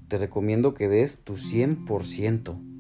te 0.08 0.18
recomiendo 0.18 0.74
que 0.74 0.88
des 0.88 1.24
tu 1.24 1.38
100%. 1.38 2.71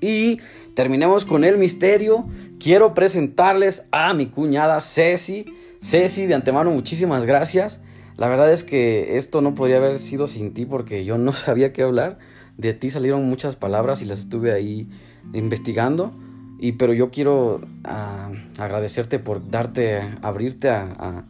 Y 0.00 0.40
terminemos 0.74 1.24
con 1.24 1.44
el 1.44 1.58
misterio. 1.58 2.26
Quiero 2.58 2.94
presentarles 2.94 3.82
a 3.90 4.14
mi 4.14 4.26
cuñada 4.26 4.80
Ceci. 4.80 5.46
Ceci, 5.82 6.26
de 6.26 6.34
antemano, 6.34 6.70
muchísimas 6.70 7.24
gracias. 7.24 7.80
La 8.16 8.28
verdad 8.28 8.52
es 8.52 8.64
que 8.64 9.16
esto 9.16 9.40
no 9.40 9.54
podría 9.54 9.78
haber 9.78 9.98
sido 9.98 10.26
sin 10.26 10.52
ti 10.52 10.66
porque 10.66 11.04
yo 11.04 11.18
no 11.18 11.32
sabía 11.34 11.72
qué 11.72 11.82
hablar. 11.82 12.18
De 12.56 12.74
ti 12.74 12.90
salieron 12.90 13.24
muchas 13.24 13.56
palabras 13.56 14.02
y 14.02 14.04
las 14.04 14.18
estuve 14.18 14.52
ahí 14.52 14.88
investigando. 15.32 16.12
Y 16.58 16.72
pero 16.72 16.92
yo 16.92 17.10
quiero 17.10 17.62
ah, 17.84 18.30
agradecerte 18.58 19.18
por 19.18 19.50
darte, 19.50 20.02
abrirte 20.20 20.68
a, 20.68 21.24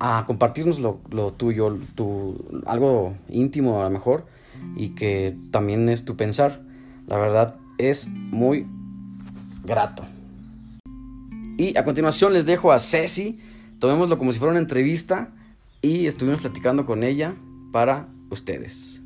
a, 0.00 0.24
compartirnos 0.26 0.78
lo, 0.80 1.32
tuyo, 1.36 1.78
tu, 1.94 2.62
algo 2.64 3.14
íntimo 3.28 3.82
a 3.82 3.84
lo 3.84 3.90
mejor, 3.90 4.24
y 4.74 4.94
que 4.94 5.36
también 5.50 5.90
es 5.90 6.06
tu 6.06 6.16
pensar. 6.16 6.62
La 7.06 7.18
verdad 7.18 7.56
es 7.78 8.08
muy 8.08 8.66
grato. 9.64 10.04
Y 11.56 11.76
a 11.76 11.84
continuación 11.84 12.32
les 12.32 12.46
dejo 12.46 12.72
a 12.72 12.78
Ceci, 12.78 13.38
tomémoslo 13.78 14.18
como 14.18 14.32
si 14.32 14.38
fuera 14.38 14.52
una 14.52 14.60
entrevista 14.60 15.30
y 15.82 16.06
estuvimos 16.06 16.40
platicando 16.40 16.86
con 16.86 17.02
ella 17.04 17.36
para 17.72 18.08
ustedes. 18.30 19.02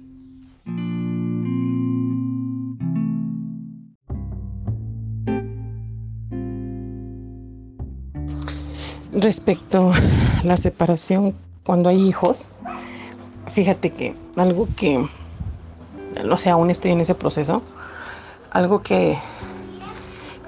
Respecto 9.13 9.93
a 9.93 10.45
la 10.45 10.57
separación 10.57 11.35
cuando 11.65 11.89
hay 11.89 12.07
hijos, 12.07 12.51
fíjate 13.55 13.91
que 13.91 14.15
algo 14.37 14.69
que, 14.77 15.05
no 16.25 16.37
sé, 16.37 16.51
aún 16.51 16.71
estoy 16.71 16.93
en 16.93 17.01
ese 17.01 17.15
proceso, 17.15 17.63
algo 18.51 18.83
que 18.83 19.19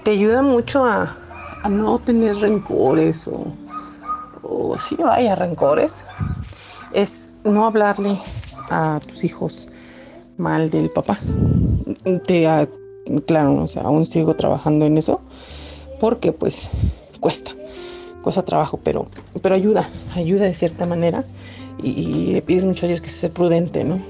te 0.05 0.13
ayuda 0.13 0.43
mucho 0.43 0.85
a, 0.85 1.17
no 1.69 1.99
tener 1.99 2.37
rencores 2.37 3.29
o, 3.29 4.77
sí 4.79 4.97
vaya 4.97 5.35
rencores, 5.35 6.03
es 6.93 7.35
no 7.45 7.67
hablarle 7.67 8.17
a 8.71 8.99
tus 9.07 9.25
hijos 9.25 9.69
mal 10.39 10.71
del 10.71 10.91
papá. 10.91 11.19
Te, 12.27 12.47
claro, 13.27 13.57
o 13.57 13.69
sea, 13.69 13.83
aún 13.83 14.07
sigo 14.07 14.35
trabajando 14.37 14.87
en 14.87 14.97
eso 14.97 15.21
porque 16.01 16.33
pues 16.33 16.71
cuesta 17.21 17.53
cosa 18.23 18.45
trabajo, 18.45 18.79
pero, 18.83 19.07
pero 19.43 19.55
ayuda, 19.55 19.89
ayuda 20.15 20.45
de 20.45 20.55
cierta 20.55 20.87
manera 20.87 21.25
y, 21.83 22.33
le 22.33 22.43
pides 22.43 22.65
mucho 22.65 22.87
a 22.87 22.89
Dios 22.89 23.01
que 23.01 23.11
sea 23.11 23.31
prudente, 23.31 23.85
¿no? 23.85 24.01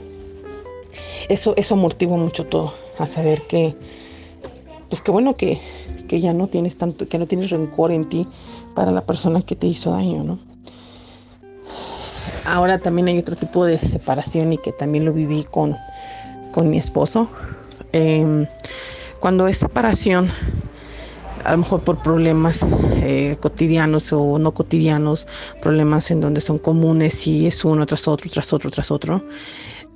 Eso, 1.29 1.55
eso 1.57 1.75
amortigua 1.75 2.17
mucho 2.17 2.47
todo, 2.47 2.73
a 3.03 3.07
saber 3.07 3.47
que, 3.47 3.77
pues 4.89 5.03
qué 5.03 5.11
bueno 5.11 5.35
que, 5.35 5.61
que 6.09 6.21
ya 6.21 6.33
no 6.33 6.49
tienes 6.49 6.77
tanto, 6.77 7.09
que 7.09 7.19
no 7.19 7.27
tienes 7.27 7.51
rencor 7.51 7.93
en 7.93 8.09
ti 8.09 8.27
para 8.75 8.91
la 8.91 9.07
persona 9.07 9.43
que 9.43 9.57
te 9.57 9.67
hizo 9.67 9.91
daño, 9.91 10.25
¿no? 10.25 10.39
Ahora 12.45 12.79
también 12.79 13.09
hay 13.09 13.19
otro 13.19 13.37
tipo 13.37 13.65
de 13.65 13.79
separación 13.79 14.53
y 14.53 14.59
que 14.59 14.73
también 14.73 15.05
lo 15.05 15.13
viví 15.13 15.45
con, 15.45 15.77
con 16.53 16.71
mi 16.71 16.79
esposo. 16.79 17.29
Em, 17.93 18.47
cuando 19.21 19.47
es 19.47 19.59
separación, 19.59 20.29
a 21.45 21.53
lo 21.53 21.59
mejor 21.59 21.83
por 21.83 22.03
problemas 22.03 22.67
eh, 23.03 23.37
cotidianos 23.41 24.13
o 24.13 24.39
no 24.39 24.53
cotidianos, 24.53 25.27
problemas 25.61 26.11
en 26.11 26.21
donde 26.21 26.41
son 26.41 26.59
comunes 26.59 27.27
y 27.27 27.47
es 27.47 27.65
uno 27.65 27.87
tras 27.87 28.09
otro, 28.09 28.31
tras 28.31 28.53
otro, 28.53 28.71
tras 28.71 28.91
otro. 28.91 29.25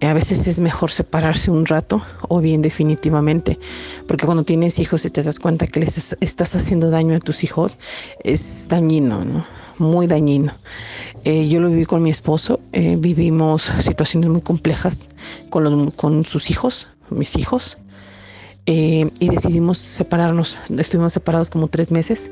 A 0.01 0.13
veces 0.13 0.47
es 0.47 0.61
mejor 0.61 0.91
separarse 0.91 1.51
un 1.51 1.67
rato 1.67 2.03
o 2.29 2.41
bien 2.41 2.63
definitivamente, 2.63 3.59
porque 4.07 4.27
cuando 4.27 4.45
tienes 4.45 4.79
hijos 4.79 5.05
y 5.05 5.11
te 5.11 5.23
das 5.23 5.39
cuenta 5.39 5.67
que 5.67 5.81
les 5.81 6.17
estás 6.21 6.55
haciendo 6.55 6.91
daño 6.91 7.17
a 7.17 7.21
tus 7.21 7.45
hijos, 7.45 7.79
es 8.23 8.67
dañino, 8.69 9.25
¿no? 9.25 9.47
Muy 9.79 10.07
dañino. 10.07 10.55
Eh, 11.25 11.49
yo 11.49 11.61
lo 11.61 11.71
viví 11.71 11.85
con 11.85 12.03
mi 12.03 12.11
esposo, 12.11 12.61
eh, 12.73 12.97
vivimos 12.99 13.73
situaciones 13.79 14.29
muy 14.29 14.43
complejas 14.43 15.09
con, 15.51 15.65
los, 15.65 15.95
con 15.95 16.25
sus 16.25 16.51
hijos, 16.51 16.89
mis 17.11 17.37
hijos, 17.37 17.79
eh, 18.67 19.11
y 19.19 19.29
decidimos 19.29 19.79
separarnos. 19.79 20.61
Estuvimos 20.77 21.13
separados 21.13 21.51
como 21.51 21.69
tres 21.69 21.93
meses 21.93 22.31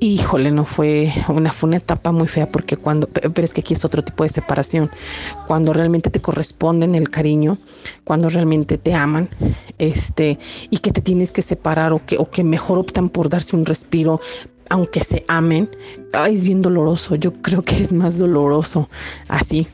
Híjole, 0.00 0.52
no 0.52 0.64
fue 0.64 1.12
una, 1.28 1.50
fue 1.52 1.68
una 1.68 1.78
etapa 1.78 2.12
muy 2.12 2.28
fea 2.28 2.52
porque 2.52 2.76
cuando, 2.76 3.08
pero 3.08 3.42
es 3.42 3.52
que 3.52 3.62
aquí 3.62 3.74
es 3.74 3.84
otro 3.84 4.04
tipo 4.04 4.22
de 4.22 4.28
separación, 4.28 4.90
cuando 5.48 5.72
realmente 5.72 6.08
te 6.08 6.20
corresponden 6.20 6.94
el 6.94 7.10
cariño, 7.10 7.58
cuando 8.04 8.28
realmente 8.28 8.78
te 8.78 8.94
aman, 8.94 9.28
este, 9.78 10.38
y 10.70 10.78
que 10.78 10.92
te 10.92 11.00
tienes 11.00 11.32
que 11.32 11.42
separar 11.42 11.92
o 11.92 12.04
que, 12.06 12.16
o 12.16 12.30
que 12.30 12.44
mejor 12.44 12.78
optan 12.78 13.08
por 13.08 13.28
darse 13.28 13.56
un 13.56 13.66
respiro, 13.66 14.20
aunque 14.70 15.00
se 15.00 15.24
amen, 15.26 15.68
es 16.28 16.44
bien 16.44 16.62
doloroso, 16.62 17.16
yo 17.16 17.32
creo 17.42 17.62
que 17.62 17.80
es 17.80 17.92
más 17.92 18.18
doloroso 18.18 18.88
así, 19.26 19.66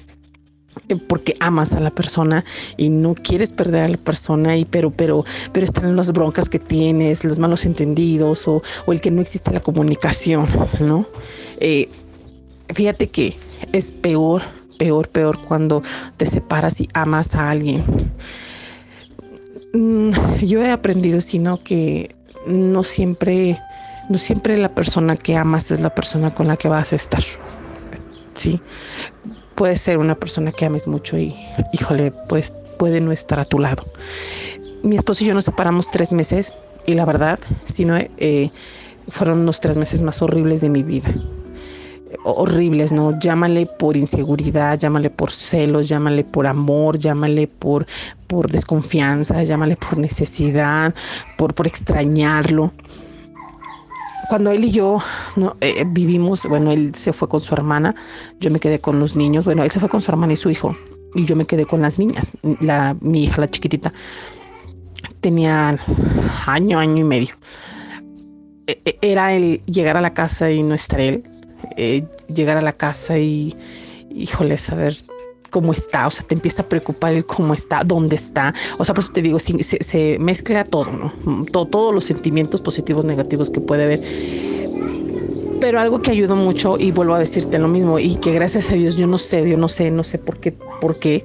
porque 1.09 1.35
amas 1.40 1.73
a 1.73 1.81
la 1.81 1.90
persona 1.90 2.45
y 2.76 2.90
no 2.90 3.14
quieres 3.14 3.52
perder 3.52 3.85
a 3.85 3.88
la 3.88 3.97
persona 3.97 4.57
y 4.57 4.64
pero 4.64 4.90
pero 4.90 5.25
pero 5.52 5.64
están 5.64 5.97
las 5.97 6.12
broncas 6.12 6.49
que 6.49 6.59
tienes 6.59 7.25
los 7.25 7.38
malos 7.38 7.64
entendidos 7.64 8.47
o, 8.49 8.62
el 8.88 9.00
que 9.00 9.11
no 9.11 9.21
existe 9.21 9.50
la 9.50 9.61
comunicación 9.61 10.47
no 10.81 11.07
eh, 11.59 11.88
fíjate 12.75 13.09
que 13.09 13.37
es 13.73 13.90
peor 13.90 14.43
peor 14.78 15.09
peor 15.09 15.40
cuando 15.43 15.83
te 16.16 16.26
separas 16.26 16.81
y 16.81 16.88
amas 16.95 17.35
a 17.35 17.50
alguien. 17.50 17.85
Mm, 19.73 20.11
yo 20.43 20.61
he 20.62 20.71
aprendido 20.71 21.21
sino 21.21 21.59
que 21.59 22.14
no 22.47 22.83
siempre 22.83 23.59
no 24.09 24.19
siempre 24.19 24.59
la 24.59 24.69
persona 24.69 25.16
que 25.16 25.37
amas 25.37 25.71
es 25.71 25.81
la 25.81 25.95
persona 25.95 26.35
con 26.35 26.47
la 26.47 26.57
que 26.57 26.69
vas 26.69 26.93
a 26.93 26.97
estar 26.97 27.23
sí 28.35 28.61
puede 29.54 29.76
ser 29.76 29.99
una 29.99 30.14
persona 30.14 30.52
que 30.52 30.66
ames 30.66 30.87
mucho 30.87 31.16
y, 31.18 31.34
híjole, 31.73 32.12
pues 32.28 32.52
puede 32.78 33.00
no 33.00 33.12
estar 33.12 33.40
a 33.40 33.44
tu 33.44 33.58
lado. 33.58 33.84
Mi 34.82 34.96
esposo 34.96 35.25
y 35.25 35.28
yo 35.28 35.34
nos 35.34 35.44
separamos 35.44 35.90
tres 35.90 36.12
meses 36.12 36.52
y 36.87 36.94
la 36.94 37.04
verdad, 37.04 37.38
si 37.64 37.84
no, 37.84 37.96
eh, 37.96 38.50
fueron 39.08 39.46
los 39.46 39.61
tres 39.61 39.76
meses 39.76 40.02
más 40.02 40.20
horribles 40.23 40.61
de 40.61 40.68
mi 40.68 40.82
vida. 40.82 41.12
Horribles, 42.25 42.92
¿no? 42.92 43.18
Llámale 43.18 43.66
por 43.66 43.96
inseguridad, 43.96 44.78
llámale 44.78 45.11
por 45.11 45.30
celos, 45.30 45.88
llámale 45.88 46.25
por 46.25 46.46
amor, 46.46 46.99
llámale 46.99 47.49
por, 47.49 47.87
por 48.26 48.50
desconfianza, 48.50 49.42
llámale 49.42 49.76
por 49.76 49.99
necesidad, 49.99 50.94
por, 51.37 51.54
por 51.54 51.66
extrañarlo 51.66 52.73
cuando 54.28 54.50
él 54.50 54.64
y 54.64 54.71
yo 54.71 54.99
no, 55.37 55.57
eh, 55.61 55.85
vivimos, 55.87 56.47
bueno, 56.47 56.73
él 56.73 56.95
se 56.95 57.12
fue 57.12 57.28
con 57.28 57.40
su 57.40 57.54
hermana, 57.54 57.95
yo 58.40 58.50
me 58.50 58.61
quedé 58.61 58.81
con 58.81 58.99
los 58.99 59.16
niños, 59.16 59.45
bueno, 59.45 59.62
él 59.62 59.71
se 59.71 59.81
fue 59.81 59.88
con 59.88 60.00
su 60.00 60.11
hermana 60.11 60.33
y 60.33 60.37
su 60.37 60.50
hijo, 60.50 60.76
y 61.14 61.25
yo 61.25 61.37
me 61.37 61.47
quedé 61.47 61.66
con 61.66 61.83
las 61.83 61.99
niñas, 61.99 62.33
la, 62.61 62.97
mi 63.00 63.25
hija, 63.25 63.40
la 63.40 63.49
chiquitita, 63.49 63.93
tenía 65.21 65.78
año, 66.47 66.78
año 66.78 66.99
y 66.99 67.04
medio. 67.04 67.35
E, 68.66 68.81
e, 68.85 68.99
era 69.02 69.35
el 69.35 69.62
llegar 69.66 69.97
a 69.97 70.00
la 70.00 70.14
casa 70.14 70.50
y 70.50 70.62
no 70.62 70.75
estar 70.75 71.00
él, 71.00 71.25
eh, 71.76 72.07
llegar 72.28 72.57
a 72.57 72.62
la 72.62 72.73
casa 72.73 73.19
y, 73.19 73.54
híjole, 74.11 74.57
saber 74.59 74.95
cómo 75.54 75.73
está, 75.73 76.08
o 76.08 76.11
sea, 76.11 76.26
te 76.26 76.34
empieza 76.34 76.62
a 76.62 76.68
preocupar 76.68 77.12
el 77.12 77.25
cómo 77.25 77.54
está, 77.54 77.84
dónde 77.84 78.16
está, 78.16 78.52
o 78.76 78.84
sea, 78.84 78.92
por 78.92 79.04
eso 79.04 79.12
te 79.12 79.23
digo, 79.23 79.38
se, 79.38 80.18
mezcla 80.18 80.64
todo, 80.64 80.90
¿no? 80.90 81.44
Todo, 81.44 81.66
todos 81.66 81.94
los 81.94 82.04
sentimientos 82.04 82.61
positivos, 82.61 83.05
negativos 83.05 83.50
que 83.50 83.61
puede 83.61 83.85
haber. 83.85 84.02
Pero 85.61 85.79
algo 85.79 86.02
que 86.02 86.11
ayudó 86.11 86.35
mucho, 86.35 86.76
y 86.76 86.90
vuelvo 86.90 87.14
a 87.14 87.20
decirte 87.20 87.61
lo 87.61 87.68
mismo, 87.68 88.00
y 88.00 88.16
que 88.16 88.33
gracias 88.33 88.68
a 88.72 88.74
Dios, 88.74 88.96
yo 88.96 89.07
no 89.07 89.16
sé, 89.16 89.48
yo 89.48 89.57
no 89.57 89.68
sé, 89.68 89.92
no 89.92 90.02
sé 90.02 90.18
por 90.18 90.40
qué, 90.40 90.50
por 90.81 90.98
qué, 90.98 91.24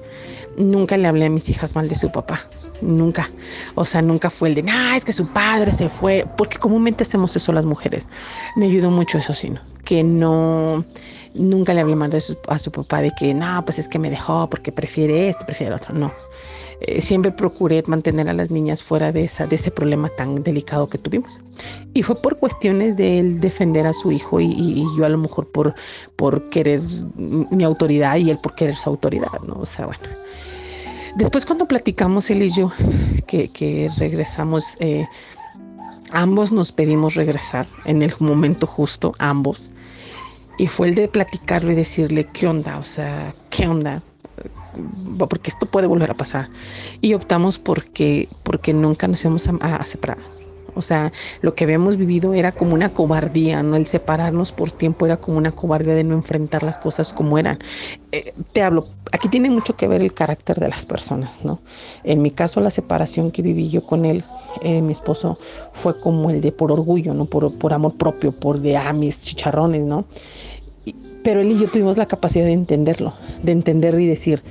nunca 0.58 0.96
le 0.96 1.08
hablé 1.08 1.26
a 1.26 1.30
mis 1.32 1.50
hijas 1.50 1.74
mal 1.74 1.90
de 1.90 1.96
su 1.96 2.12
papá 2.12 2.48
nunca. 2.82 3.30
O 3.76 3.84
sea, 3.84 4.02
nunca 4.02 4.30
fue 4.30 4.50
el 4.50 4.56
de, 4.56 4.64
ah, 4.72 4.94
es 4.96 5.04
que 5.04 5.12
su 5.12 5.28
padre 5.28 5.72
se 5.72 5.90
fue, 5.90 6.26
porque 6.38 6.58
comúnmente 6.58 7.04
hacemos 7.04 7.36
eso 7.36 7.52
las 7.52 7.66
mujeres. 7.66 8.08
Me 8.56 8.68
ayudó 8.68 8.90
mucho 8.90 9.18
eso, 9.18 9.34
sino 9.34 9.60
que 9.90 10.04
no, 10.04 10.86
nunca 11.34 11.74
le 11.74 11.82
hablé 11.82 11.96
mal 11.96 12.12
a 12.48 12.60
su 12.60 12.72
papá 12.72 13.02
de 13.02 13.10
que, 13.10 13.34
no, 13.34 13.66
pues 13.66 13.80
es 13.80 13.90
que 13.90 13.98
me 13.98 14.12
dejó 14.12 14.48
porque 14.48 14.72
prefiere 14.72 15.30
esto, 15.30 15.44
prefiere 15.48 15.74
el 15.74 15.82
otro. 15.82 15.96
No. 15.96 16.12
Eh, 16.82 17.02
siempre 17.02 17.32
procuré 17.32 17.84
mantener 17.88 18.30
a 18.30 18.34
las 18.34 18.52
niñas 18.52 18.84
fuera 18.84 19.12
de, 19.12 19.24
esa, 19.24 19.48
de 19.48 19.56
ese 19.56 19.72
problema 19.72 20.10
tan 20.10 20.44
delicado 20.44 20.88
que 20.88 21.00
tuvimos. 21.00 21.42
Y 21.96 22.04
fue 22.04 22.22
por 22.22 22.38
cuestiones 22.38 22.98
de 22.98 23.18
él 23.18 23.40
defender 23.40 23.88
a 23.88 23.94
su 23.94 24.12
hijo 24.12 24.40
y, 24.40 24.86
yo 24.96 25.06
a 25.06 25.10
lo 25.10 25.18
mejor 25.18 25.48
por, 25.52 25.74
por 26.16 26.52
querer 26.52 26.82
mi 27.16 27.64
autoridad 27.64 28.18
y 28.18 28.30
él 28.30 28.38
por 28.38 28.54
querer 28.54 28.76
su 28.76 28.92
autoridad, 28.92 29.42
¿no? 29.48 29.56
O 29.56 29.66
sea, 29.66 29.88
bueno. 29.88 30.04
Después 31.16 31.48
cuando 31.48 31.66
platicamos 31.66 32.30
él 32.30 32.44
y 32.44 32.54
yo, 32.54 32.72
que, 33.26 33.90
regresamos, 33.98 34.78
eh, 34.80 35.08
ambos 36.12 36.52
nos 36.52 36.72
pedimos 36.72 37.16
regresar 37.16 37.68
en 37.86 38.04
el 38.04 38.14
momento 38.20 38.68
justo, 38.68 39.14
ambos. 39.18 39.72
Y 40.60 40.68
fue 40.68 40.90
el 40.90 40.96
de 40.96 41.08
platicarlo 41.08 41.72
y 41.72 41.76
decirle, 41.76 42.26
¿qué 42.26 42.46
onda? 42.46 42.78
O 42.78 42.84
sea, 42.84 43.34
¿qué 43.50 43.66
onda? 43.68 44.04
Porque 45.18 45.50
esto 45.50 45.66
puede 45.66 45.88
volver 45.88 46.12
a 46.12 46.18
pasar. 46.18 46.50
Y 47.02 47.14
optamos 47.14 47.58
porque, 47.58 48.28
porque 48.44 48.74
nunca 48.74 49.08
nos 49.08 49.22
íbamos 49.22 49.48
a, 49.48 49.54
a 49.54 49.86
separar 49.86 50.39
o 50.76 50.82
sea, 50.82 51.12
lo 51.42 51.56
que 51.56 51.64
habíamos 51.64 51.98
vivido 51.98 52.34
era 52.34 52.52
como 52.52 52.74
una 52.74 52.94
cobardía, 52.94 53.64
¿no? 53.64 53.76
El 53.76 53.86
separarnos 53.86 54.52
por 54.52 54.72
tiempo 54.72 55.06
era 55.06 55.18
como 55.18 55.38
una 55.38 55.52
cobardía 55.52 55.96
de 55.96 56.04
no 56.04 56.16
enfrentar 56.16 56.64
las 56.64 56.78
cosas 56.78 57.14
como 57.14 57.38
eran. 57.38 57.60
Eh, 58.12 58.34
te 58.54 58.62
hablo, 58.62 58.88
aquí 59.12 59.28
tiene 59.28 59.50
mucho 59.50 59.76
que 59.76 59.88
ver 59.88 60.02
el 60.02 60.14
carácter 60.14 60.58
de 60.58 60.70
las 60.70 60.86
personas, 60.86 61.44
¿no? 61.44 61.60
En 62.04 62.22
mi 62.22 62.32
caso, 62.32 62.60
la 62.62 62.72
separación 62.72 63.32
que 63.32 63.42
viví 63.42 63.70
yo 63.70 63.84
con 63.84 64.06
él, 64.06 64.24
eh, 64.62 64.82
mi 64.82 64.92
esposo, 64.92 65.40
fue 65.74 66.00
como 66.00 66.30
el 66.30 66.42
de 66.42 66.52
por 66.52 66.72
orgullo, 66.72 67.14
¿no? 67.14 67.26
Por, 67.26 67.58
por 67.58 67.74
amor 67.74 67.96
propio, 67.98 68.32
por 68.32 68.60
de, 68.60 68.78
ah, 68.78 68.94
mis 68.94 69.26
chicharrones, 69.26 69.84
¿no? 69.84 70.06
pero 71.24 71.42
él 71.42 71.52
y 71.52 71.60
yo 71.60 71.70
tuvimos 71.70 71.98
la 71.98 72.08
capacidad 72.08 72.46
de 72.46 72.54
entenderlo, 72.54 73.14
de 73.44 73.52
entender 73.52 74.00
y 74.00 74.08
decir, 74.08 74.42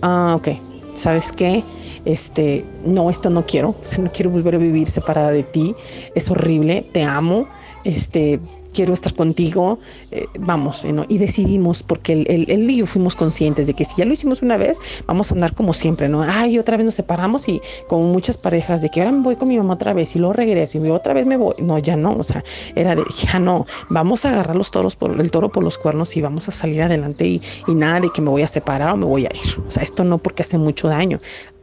ah, 0.00 0.34
ok, 0.36 0.48
¿sabes 0.94 1.32
qué? 1.32 1.64
Este, 2.04 2.64
no, 2.84 3.10
esto 3.10 3.30
no 3.30 3.46
quiero, 3.46 3.70
o 3.70 3.76
sea, 3.80 3.98
no 3.98 4.10
quiero 4.12 4.30
volver 4.30 4.56
a 4.56 4.58
vivir 4.58 4.88
separada 4.88 5.30
de 5.30 5.42
ti, 5.42 5.74
es 6.14 6.30
horrible, 6.30 6.86
te 6.92 7.04
amo, 7.04 7.48
este, 7.84 8.40
quiero 8.72 8.94
estar 8.94 9.14
contigo, 9.14 9.78
eh, 10.10 10.26
vamos, 10.38 10.84
y 11.08 11.18
decidimos, 11.18 11.82
porque 11.82 12.12
él, 12.12 12.70
y 12.70 12.76
yo 12.76 12.86
fuimos 12.86 13.16
conscientes 13.16 13.66
de 13.66 13.74
que 13.74 13.84
si 13.84 13.96
ya 13.96 14.04
lo 14.04 14.12
hicimos 14.12 14.42
una 14.42 14.56
vez, 14.56 14.78
vamos 15.06 15.30
a 15.30 15.34
andar 15.34 15.54
como 15.54 15.72
siempre, 15.72 16.08
¿no? 16.08 16.22
Ay, 16.22 16.58
otra 16.58 16.76
vez 16.76 16.86
nos 16.86 16.94
separamos 16.94 17.48
y 17.48 17.60
como 17.88 18.04
muchas 18.04 18.36
parejas 18.36 18.82
de 18.82 18.88
que 18.88 19.00
ahora 19.00 19.12
me 19.12 19.22
voy 19.22 19.36
con 19.36 19.48
mi 19.48 19.56
mamá 19.56 19.74
otra 19.74 19.92
vez 19.92 20.16
y 20.16 20.18
luego 20.18 20.32
regreso 20.32 20.84
y 20.84 20.90
otra 20.90 21.14
vez 21.14 21.26
me 21.26 21.36
voy, 21.36 21.54
no, 21.58 21.78
ya 21.78 21.96
no, 21.96 22.16
o 22.16 22.24
sea, 22.24 22.44
era 22.74 22.94
de, 22.94 23.04
ya 23.32 23.38
no, 23.38 23.66
vamos 23.88 24.24
a 24.24 24.30
agarrar 24.30 24.56
los 24.56 24.70
toros 24.70 24.96
por 24.96 25.20
el 25.20 25.30
toro 25.30 25.50
por 25.50 25.62
los 25.62 25.78
cuernos 25.78 26.16
y 26.16 26.20
vamos 26.20 26.48
a 26.48 26.52
salir 26.52 26.82
adelante 26.82 27.26
y, 27.26 27.42
y 27.66 27.74
nada 27.74 28.00
de 28.00 28.10
que 28.10 28.22
me 28.22 28.30
voy 28.30 28.42
a 28.42 28.46
separar 28.46 28.92
o 28.92 28.96
me 28.96 29.06
voy 29.06 29.26
a 29.26 29.30
ir, 29.34 29.62
o 29.66 29.70
sea, 29.70 29.82
esto 29.82 30.04
no 30.04 30.18
porque 30.18 30.42
hace 30.42 30.58
mucho 30.58 30.88
daño, 30.88 31.20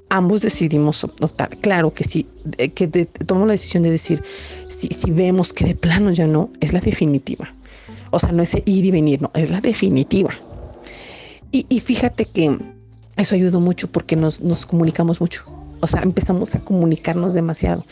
ambos 0.09 0.41
decidimos 0.41 1.03
optar. 1.03 1.57
Claro 1.57 1.93
que 1.93 2.03
sí, 2.03 2.27
que 2.75 2.87
tomamos 3.25 3.47
la 3.47 3.53
decisión 3.53 3.83
de 3.83 3.91
decir, 3.91 4.23
si, 4.67 4.87
si 4.87 5.11
vemos 5.11 5.53
que 5.53 5.65
de 5.65 5.75
plano 5.75 6.11
ya 6.11 6.27
no, 6.27 6.49
es 6.59 6.73
la 6.73 6.79
definitiva. 6.79 7.53
O 8.11 8.19
sea, 8.19 8.31
no 8.31 8.43
es 8.43 8.55
ir 8.55 8.85
y 8.85 8.91
venir, 8.91 9.21
no, 9.21 9.31
es 9.35 9.49
la 9.49 9.61
definitiva. 9.61 10.31
Y, 11.51 11.79
fíjate 11.79 12.25
que 12.25 12.59
eso 13.17 13.33
ayudó 13.33 13.59
mucho 13.59 13.91
porque 13.91 14.15
nos, 14.15 14.39
nos, 14.39 14.67
comunicamos 14.67 15.19
mucho. 15.19 15.43
O 15.81 15.87
sea, 15.87 16.01
empezamos 16.03 16.53
a 16.53 16.59
comunicarnos 16.59 17.33
demasiado 17.33 17.85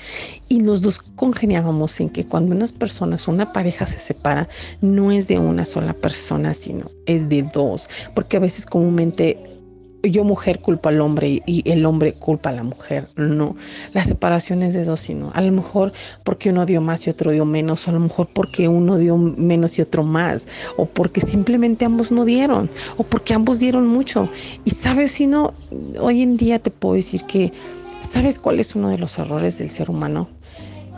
y 0.48 0.60
nos 0.60 0.82
dos 0.82 1.00
congeniábamos 1.00 2.00
en 2.00 2.10
que 2.10 2.26
cuando 2.26 2.54
unas 2.54 2.72
personas, 2.72 3.28
una 3.28 3.54
pareja 3.54 3.88
se 3.88 4.00
separa, 4.00 4.48
no 4.82 5.12
es 5.12 5.28
de 5.28 5.40
una 5.40 5.66
sola 5.66 5.94
persona, 5.94 6.54
sino 6.54 6.92
es 7.06 7.30
de 7.30 7.44
dos, 7.44 7.90
porque 8.14 8.38
a 8.38 8.42
veces 8.42 8.66
comúnmente 8.66 9.57
yo 10.12 10.24
mujer 10.24 10.60
culpa 10.60 10.90
al 10.90 11.02
hombre 11.02 11.42
y 11.46 11.70
el 11.70 11.86
hombre 11.86 12.14
culpa 12.14 12.50
a 12.50 12.54
la 12.54 12.64
mujer. 12.64 13.08
No, 13.16 13.56
la 13.94 14.04
separación 14.04 14.64
es 14.64 14.74
de 14.74 14.84
dos, 14.84 15.00
sino 15.00 15.32
a 15.34 15.42
lo 15.42 15.52
mejor 15.52 15.94
porque 16.24 16.50
uno 16.50 16.66
dio 16.66 16.82
más 16.82 17.08
y 17.08 17.10
otro 17.10 17.32
dio 17.32 17.46
menos, 17.46 17.88
o 17.88 17.92
a 17.92 17.94
lo 17.94 18.00
mejor 18.00 18.28
porque 18.34 18.68
uno 18.68 18.98
dio 18.98 19.18
menos 19.18 19.78
y 19.78 19.82
otro 19.82 20.04
más, 20.04 20.48
o 20.78 20.86
porque 20.86 21.22
simplemente 21.22 21.86
ambos 21.86 22.12
no 22.12 22.26
dieron, 22.26 22.70
o 22.98 23.04
porque 23.04 23.34
ambos 23.34 23.60
dieron 23.60 23.88
mucho. 23.88 24.30
Y 24.66 24.72
sabes, 24.72 25.12
si 25.12 25.28
no, 25.28 25.54
hoy 26.00 26.22
en 26.22 26.38
día 26.38 26.60
te 26.60 26.72
puedo 26.72 26.96
decir 26.96 27.24
que, 27.24 27.52
¿sabes 28.02 28.40
cuál 28.40 28.60
es 28.60 28.76
uno 28.76 28.90
de 28.90 28.98
los 28.98 29.18
errores 29.20 29.58
del 29.58 29.70
ser 29.70 29.90
humano? 29.90 30.30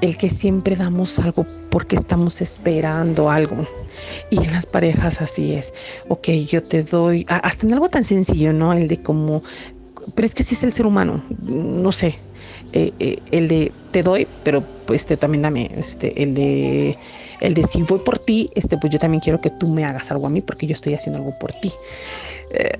El 0.01 0.17
que 0.17 0.29
siempre 0.29 0.75
damos 0.75 1.19
algo 1.19 1.45
porque 1.69 1.95
estamos 1.95 2.41
esperando 2.41 3.29
algo. 3.29 3.67
Y 4.29 4.43
en 4.43 4.51
las 4.53 4.65
parejas 4.65 5.21
así 5.21 5.53
es. 5.53 5.73
Ok, 6.07 6.29
yo 6.47 6.63
te 6.63 6.83
doy, 6.83 7.25
hasta 7.27 7.65
en 7.65 7.73
algo 7.73 7.89
tan 7.89 8.05
sencillo, 8.05 8.53
¿no? 8.53 8.73
El 8.73 8.87
de 8.87 9.01
como 9.01 9.43
pero 10.15 10.25
es 10.25 10.33
que 10.33 10.43
así 10.43 10.55
es 10.55 10.63
el 10.63 10.73
ser 10.73 10.85
humano, 10.85 11.23
no 11.39 11.91
sé, 11.91 12.15
eh, 12.73 12.93
eh, 12.99 13.19
el 13.31 13.47
de 13.47 13.71
te 13.91 14.03
doy, 14.03 14.27
pero 14.43 14.63
pues 14.85 15.01
este 15.01 15.17
también 15.17 15.41
dame, 15.41 15.69
este, 15.75 16.21
el 16.21 16.33
de 16.33 16.97
el 17.41 17.53
de 17.53 17.63
si 17.63 17.81
voy 17.83 17.99
por 17.99 18.19
ti, 18.19 18.49
este, 18.55 18.77
pues 18.77 18.91
yo 18.91 18.99
también 18.99 19.21
quiero 19.21 19.41
que 19.41 19.49
tú 19.49 19.67
me 19.67 19.85
hagas 19.85 20.11
algo 20.11 20.27
a 20.27 20.29
mí 20.29 20.41
porque 20.41 20.67
yo 20.67 20.73
estoy 20.73 20.93
haciendo 20.93 21.19
algo 21.19 21.37
por 21.39 21.53
ti. 21.53 21.71
Eh, 22.51 22.71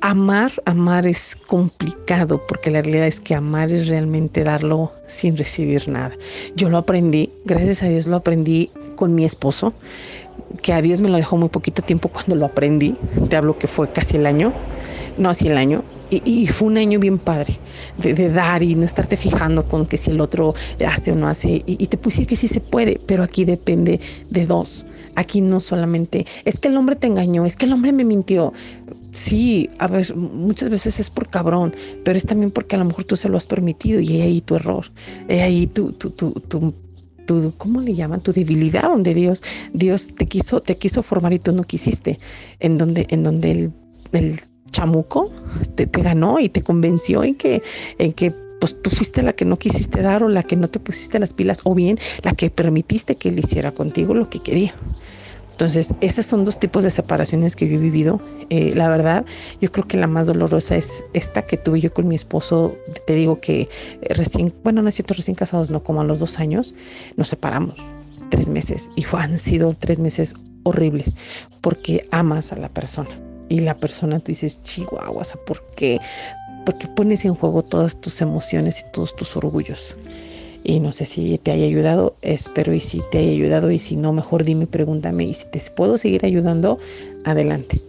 amar, 0.00 0.52
amar 0.64 1.06
es 1.06 1.36
complicado 1.46 2.40
porque 2.46 2.70
la 2.70 2.82
realidad 2.82 3.06
es 3.06 3.20
que 3.20 3.34
amar 3.34 3.72
es 3.72 3.88
realmente 3.88 4.44
darlo 4.44 4.92
sin 5.06 5.36
recibir 5.36 5.88
nada. 5.88 6.12
Yo 6.54 6.68
lo 6.70 6.78
aprendí, 6.78 7.32
gracias 7.44 7.82
a 7.82 7.88
Dios 7.88 8.06
lo 8.06 8.16
aprendí 8.16 8.70
con 8.96 9.14
mi 9.14 9.24
esposo, 9.24 9.72
que 10.62 10.72
a 10.72 10.82
Dios 10.82 11.00
me 11.00 11.08
lo 11.08 11.16
dejó 11.16 11.36
muy 11.36 11.48
poquito 11.48 11.82
tiempo 11.82 12.08
cuando 12.08 12.34
lo 12.34 12.46
aprendí. 12.46 12.96
Te 13.28 13.36
hablo 13.36 13.58
que 13.58 13.68
fue 13.68 13.90
casi 13.90 14.16
el 14.16 14.26
año, 14.26 14.52
no 15.18 15.30
así 15.30 15.48
el 15.48 15.56
año, 15.56 15.84
y, 16.10 16.46
fue 16.46 16.68
un 16.68 16.78
año 16.78 16.98
bien 16.98 17.18
padre 17.18 17.58
de, 17.98 18.30
dar 18.30 18.62
y 18.62 18.74
no 18.74 18.84
estarte 18.84 19.16
fijando 19.16 19.66
con 19.66 19.84
que 19.84 19.98
si 19.98 20.10
el 20.10 20.20
otro 20.20 20.54
hace 20.86 21.12
o 21.12 21.14
no 21.14 21.28
hace. 21.28 21.62
Y, 21.66 21.86
te 21.86 21.98
decir 21.98 22.26
que 22.26 22.36
sí 22.36 22.48
se 22.48 22.60
puede, 22.60 23.00
pero 23.06 23.22
aquí 23.22 23.44
depende 23.44 24.00
de 24.30 24.46
dos. 24.46 24.86
Aquí 25.16 25.40
no 25.40 25.60
solamente 25.60 26.26
es 26.44 26.60
que 26.60 26.68
el 26.68 26.76
hombre 26.76 26.96
te 26.96 27.08
engañó, 27.08 27.44
es 27.44 27.56
que 27.56 27.66
el 27.66 27.72
hombre 27.72 27.92
me 27.92 28.04
mintió. 28.04 28.52
Sí, 29.12 29.68
a 29.78 29.88
ver, 29.88 30.14
muchas 30.16 30.70
veces 30.70 31.00
es 31.00 31.10
por 31.10 31.28
cabrón, 31.28 31.74
pero 32.04 32.16
es 32.16 32.24
también 32.24 32.50
porque 32.50 32.76
a 32.76 32.78
lo 32.78 32.84
mejor 32.84 33.04
tú 33.04 33.16
se 33.16 33.28
lo 33.28 33.36
has 33.36 33.46
permitido 33.46 34.00
y 34.00 34.20
ahí 34.20 34.40
tu 34.40 34.54
error, 34.54 34.86
ahí 35.28 35.66
tu, 35.66 35.92
tu, 35.92 36.10
tu, 36.10 36.32
tu 36.40 36.74
¿cómo 37.58 37.80
le 37.80 37.94
llaman? 37.94 38.22
Tu 38.22 38.32
debilidad, 38.32 38.84
donde 38.84 39.12
Dios, 39.12 39.42
Dios 39.72 40.14
te 40.14 40.26
quiso, 40.26 40.60
te 40.60 40.78
quiso 40.78 41.02
formar 41.02 41.32
y 41.32 41.38
tú 41.38 41.52
no 41.52 41.64
quisiste, 41.64 42.18
en 42.58 42.78
donde, 42.78 43.06
en 43.10 43.22
donde 43.22 43.50
el 44.12 44.40
chamuco 44.70 45.30
te, 45.74 45.86
te, 45.86 46.02
ganó 46.02 46.38
y 46.40 46.48
te 46.48 46.62
convenció 46.62 47.24
en 47.24 47.34
que, 47.34 47.62
en 47.98 48.12
que 48.12 48.32
pues 48.60 48.80
tú 48.82 48.90
fuiste 48.90 49.22
la 49.22 49.32
que 49.32 49.44
no 49.44 49.58
quisiste 49.58 50.02
dar 50.02 50.22
o 50.22 50.28
la 50.28 50.42
que 50.42 50.56
no 50.56 50.68
te 50.68 50.80
pusiste 50.80 51.18
las 51.18 51.32
pilas 51.32 51.60
o 51.64 51.74
bien 51.74 51.98
la 52.22 52.32
que 52.32 52.50
permitiste 52.50 53.16
que 53.16 53.28
él 53.28 53.38
hiciera 53.38 53.72
contigo 53.72 54.14
lo 54.14 54.28
que 54.28 54.40
quería. 54.40 54.74
Entonces, 55.52 55.92
esos 56.00 56.24
son 56.24 56.44
dos 56.44 56.60
tipos 56.60 56.84
de 56.84 56.90
separaciones 56.90 57.56
que 57.56 57.68
yo 57.68 57.74
he 57.74 57.78
vivido. 57.78 58.20
Eh, 58.48 58.72
la 58.76 58.88
verdad, 58.88 59.26
yo 59.60 59.72
creo 59.72 59.88
que 59.88 59.96
la 59.96 60.06
más 60.06 60.28
dolorosa 60.28 60.76
es 60.76 61.04
esta 61.14 61.42
que 61.42 61.56
tuve 61.56 61.80
yo 61.80 61.92
con 61.92 62.06
mi 62.06 62.14
esposo. 62.14 62.76
Te 63.08 63.14
digo 63.14 63.40
que 63.40 63.68
recién, 64.02 64.54
bueno, 64.62 64.82
no 64.82 64.88
es 64.88 64.94
cierto, 64.94 65.14
recién 65.14 65.34
casados, 65.34 65.68
no, 65.68 65.82
como 65.82 66.00
a 66.00 66.04
los 66.04 66.20
dos 66.20 66.38
años, 66.38 66.76
nos 67.16 67.26
separamos 67.26 67.84
tres 68.30 68.48
meses 68.48 68.92
y 68.94 69.04
han 69.16 69.36
sido 69.36 69.74
tres 69.76 69.98
meses 69.98 70.36
horribles 70.62 71.14
porque 71.60 72.06
amas 72.12 72.52
a 72.52 72.56
la 72.56 72.68
persona 72.68 73.27
y 73.48 73.60
la 73.60 73.74
persona 73.74 74.20
tú 74.20 74.26
dices, 74.26 74.62
chihuahua, 74.62 75.24
¿por 75.46 75.62
qué? 75.76 75.98
Porque 76.64 76.88
pones 76.88 77.24
en 77.24 77.34
juego 77.34 77.62
todas 77.62 78.00
tus 78.00 78.20
emociones 78.20 78.80
y 78.80 78.92
todos 78.92 79.16
tus 79.16 79.36
orgullos. 79.36 79.96
Y 80.64 80.80
no 80.80 80.92
sé 80.92 81.06
si 81.06 81.38
te 81.38 81.52
haya 81.52 81.64
ayudado, 81.64 82.16
espero 82.20 82.74
y 82.74 82.80
si 82.80 83.02
te 83.10 83.18
haya 83.18 83.30
ayudado 83.30 83.70
y 83.70 83.78
si 83.78 83.96
no, 83.96 84.12
mejor 84.12 84.44
dime, 84.44 84.66
pregúntame 84.66 85.24
y 85.24 85.34
si 85.34 85.46
te 85.46 85.60
puedo 85.76 85.96
seguir 85.96 86.26
ayudando, 86.26 86.78
adelante. 87.24 87.80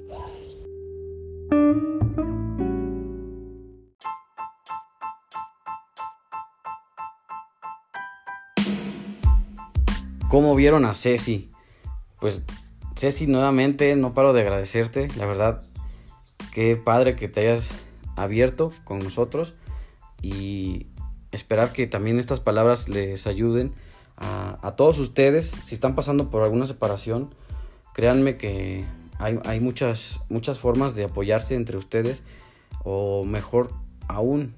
¿Cómo 10.30 10.54
vieron 10.56 10.86
a 10.86 10.94
Ceci? 10.94 11.50
Pues 12.22 12.44
Ceci, 13.00 13.28
nuevamente 13.28 13.96
no 13.96 14.14
paro 14.14 14.34
de 14.34 14.42
agradecerte, 14.42 15.08
la 15.16 15.26
verdad, 15.26 15.64
qué 16.52 16.76
padre 16.76 17.16
que 17.16 17.30
te 17.30 17.40
hayas 17.40 17.70
abierto 18.18 18.74
con 18.84 19.00
nosotros 19.00 19.56
y 20.22 20.88
esperar 21.32 21.72
que 21.72 21.88
también 21.88 22.20
estas 22.20 22.42
palabras 22.42 22.90
les 22.90 23.26
ayuden 23.26 23.74
a, 24.18 24.74
todos 24.76 25.00
ustedes. 25.00 25.54
Si 25.64 25.76
están 25.76 25.96
pasando 25.96 26.30
por 26.30 26.44
alguna 26.44 26.68
separación, 26.68 27.34
créanme 27.94 28.36
que 28.36 28.84
hay, 29.18 29.62
muchas, 29.62 30.20
muchas 30.28 30.60
formas 30.60 30.94
de 30.94 31.06
apoyarse 31.06 31.56
entre 31.56 31.78
ustedes 31.78 32.22
o 32.84 33.24
mejor 33.24 33.70
aún, 34.10 34.56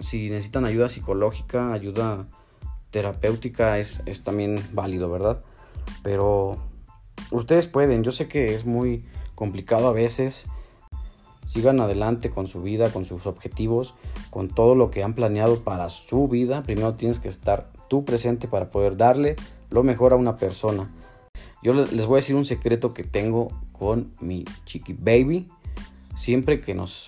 si 0.00 0.30
necesitan 0.30 0.64
ayuda 0.64 0.88
psicológica, 0.88 1.74
ayuda 1.74 2.28
terapéutica, 2.92 3.78
es, 3.78 4.00
es 4.06 4.24
también 4.24 4.66
válido, 4.72 5.10
¿verdad? 5.10 5.44
Pero 6.02 6.66
ustedes 7.30 7.66
pueden, 7.66 8.02
yo 8.04 8.12
sé 8.12 8.28
que 8.28 8.54
es 8.54 8.64
muy 8.64 9.04
complicado 9.34 9.88
a 9.88 9.92
veces. 9.92 10.46
Sigan 11.46 11.80
adelante 11.80 12.28
con 12.28 12.46
su 12.46 12.60
vida, 12.60 12.92
con 12.92 13.06
sus 13.06 13.26
objetivos, 13.26 13.94
con 14.28 14.48
todo 14.48 14.74
lo 14.74 14.90
que 14.90 15.02
han 15.02 15.14
planeado 15.14 15.60
para 15.60 15.88
su 15.88 16.28
vida. 16.28 16.62
Primero 16.62 16.94
tienes 16.94 17.20
que 17.20 17.28
estar 17.28 17.70
tú 17.88 18.04
presente 18.04 18.48
para 18.48 18.70
poder 18.70 18.96
darle 18.98 19.36
lo 19.70 19.82
mejor 19.82 20.12
a 20.12 20.16
una 20.16 20.36
persona. 20.36 20.90
Yo 21.62 21.72
les 21.72 22.06
voy 22.06 22.16
a 22.16 22.20
decir 22.22 22.36
un 22.36 22.44
secreto 22.44 22.92
que 22.92 23.02
tengo 23.02 23.48
con 23.72 24.12
mi 24.20 24.44
chiqui 24.66 24.92
baby. 24.92 25.48
Siempre 26.16 26.60
que 26.60 26.74
nos 26.74 27.06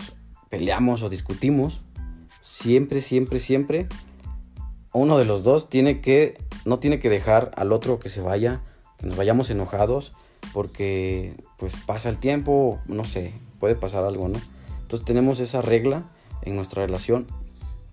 peleamos 0.49 1.03
o 1.03 1.09
discutimos, 1.09 1.83
siempre, 2.41 3.01
siempre, 3.01 3.39
siempre, 3.41 3.89
uno 4.93 5.19
de 5.19 5.25
los 5.25 5.45
dos 5.45 5.69
tiene 5.69 6.01
que, 6.01 6.39
no 6.65 6.79
tiene 6.79 6.99
que 6.99 7.11
dejar 7.11 7.51
al 7.57 7.73
otro 7.73 7.99
que 7.99 8.09
se 8.09 8.21
vaya 8.21 8.63
que 9.01 9.07
nos 9.07 9.17
vayamos 9.17 9.51
enojados 9.51 10.13
porque 10.53 11.35
pues 11.57 11.73
pasa 11.87 12.09
el 12.09 12.19
tiempo, 12.19 12.81
no 12.87 13.05
sé, 13.05 13.35
puede 13.59 13.75
pasar 13.75 14.05
algo, 14.05 14.29
¿no? 14.29 14.39
Entonces 14.83 15.05
tenemos 15.05 15.41
esa 15.41 15.63
regla 15.63 16.05
en 16.43 16.57
nuestra 16.57 16.85
relación, 16.85 17.27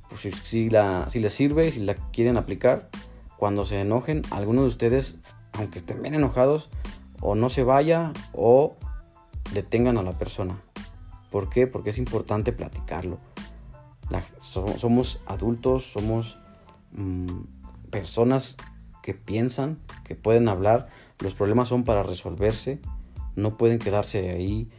pues 0.10 0.22
si, 0.22 0.70
la, 0.70 1.10
si 1.10 1.20
les 1.20 1.34
sirve, 1.34 1.72
si 1.72 1.80
la 1.80 1.96
quieren 1.96 2.38
aplicar, 2.38 2.90
cuando 3.38 3.66
se 3.66 3.80
enojen, 3.80 4.24
algunos 4.32 4.64
de 4.64 4.70
ustedes, 4.70 5.16
aunque 5.54 5.78
estén 5.78 6.02
bien 6.02 6.16
enojados, 6.16 6.70
o 7.22 7.36
no 7.36 7.50
se 7.50 7.64
vaya 7.64 8.14
o 8.34 8.76
detengan 9.54 9.98
a 9.98 10.04
la 10.04 10.14
persona. 10.14 10.60
¿Por 11.32 11.50
qué? 11.50 11.68
Porque 11.68 11.92
es 11.92 11.98
importante 11.98 12.52
platicarlo. 12.52 13.20
somos 14.42 15.20
adultos, 15.26 15.92
somos 15.92 16.40
mm, 16.92 17.42
personas 17.90 18.58
que 19.08 19.14
piensan, 19.14 19.78
que 20.04 20.16
pueden 20.16 20.50
hablar, 20.50 20.90
los 21.20 21.34
problemas 21.34 21.70
son 21.70 21.86
para 21.86 22.04
resolverse, 22.04 22.82
no 23.38 23.56
pueden 23.56 23.80
quedarse 23.80 24.32
ahí 24.32 24.70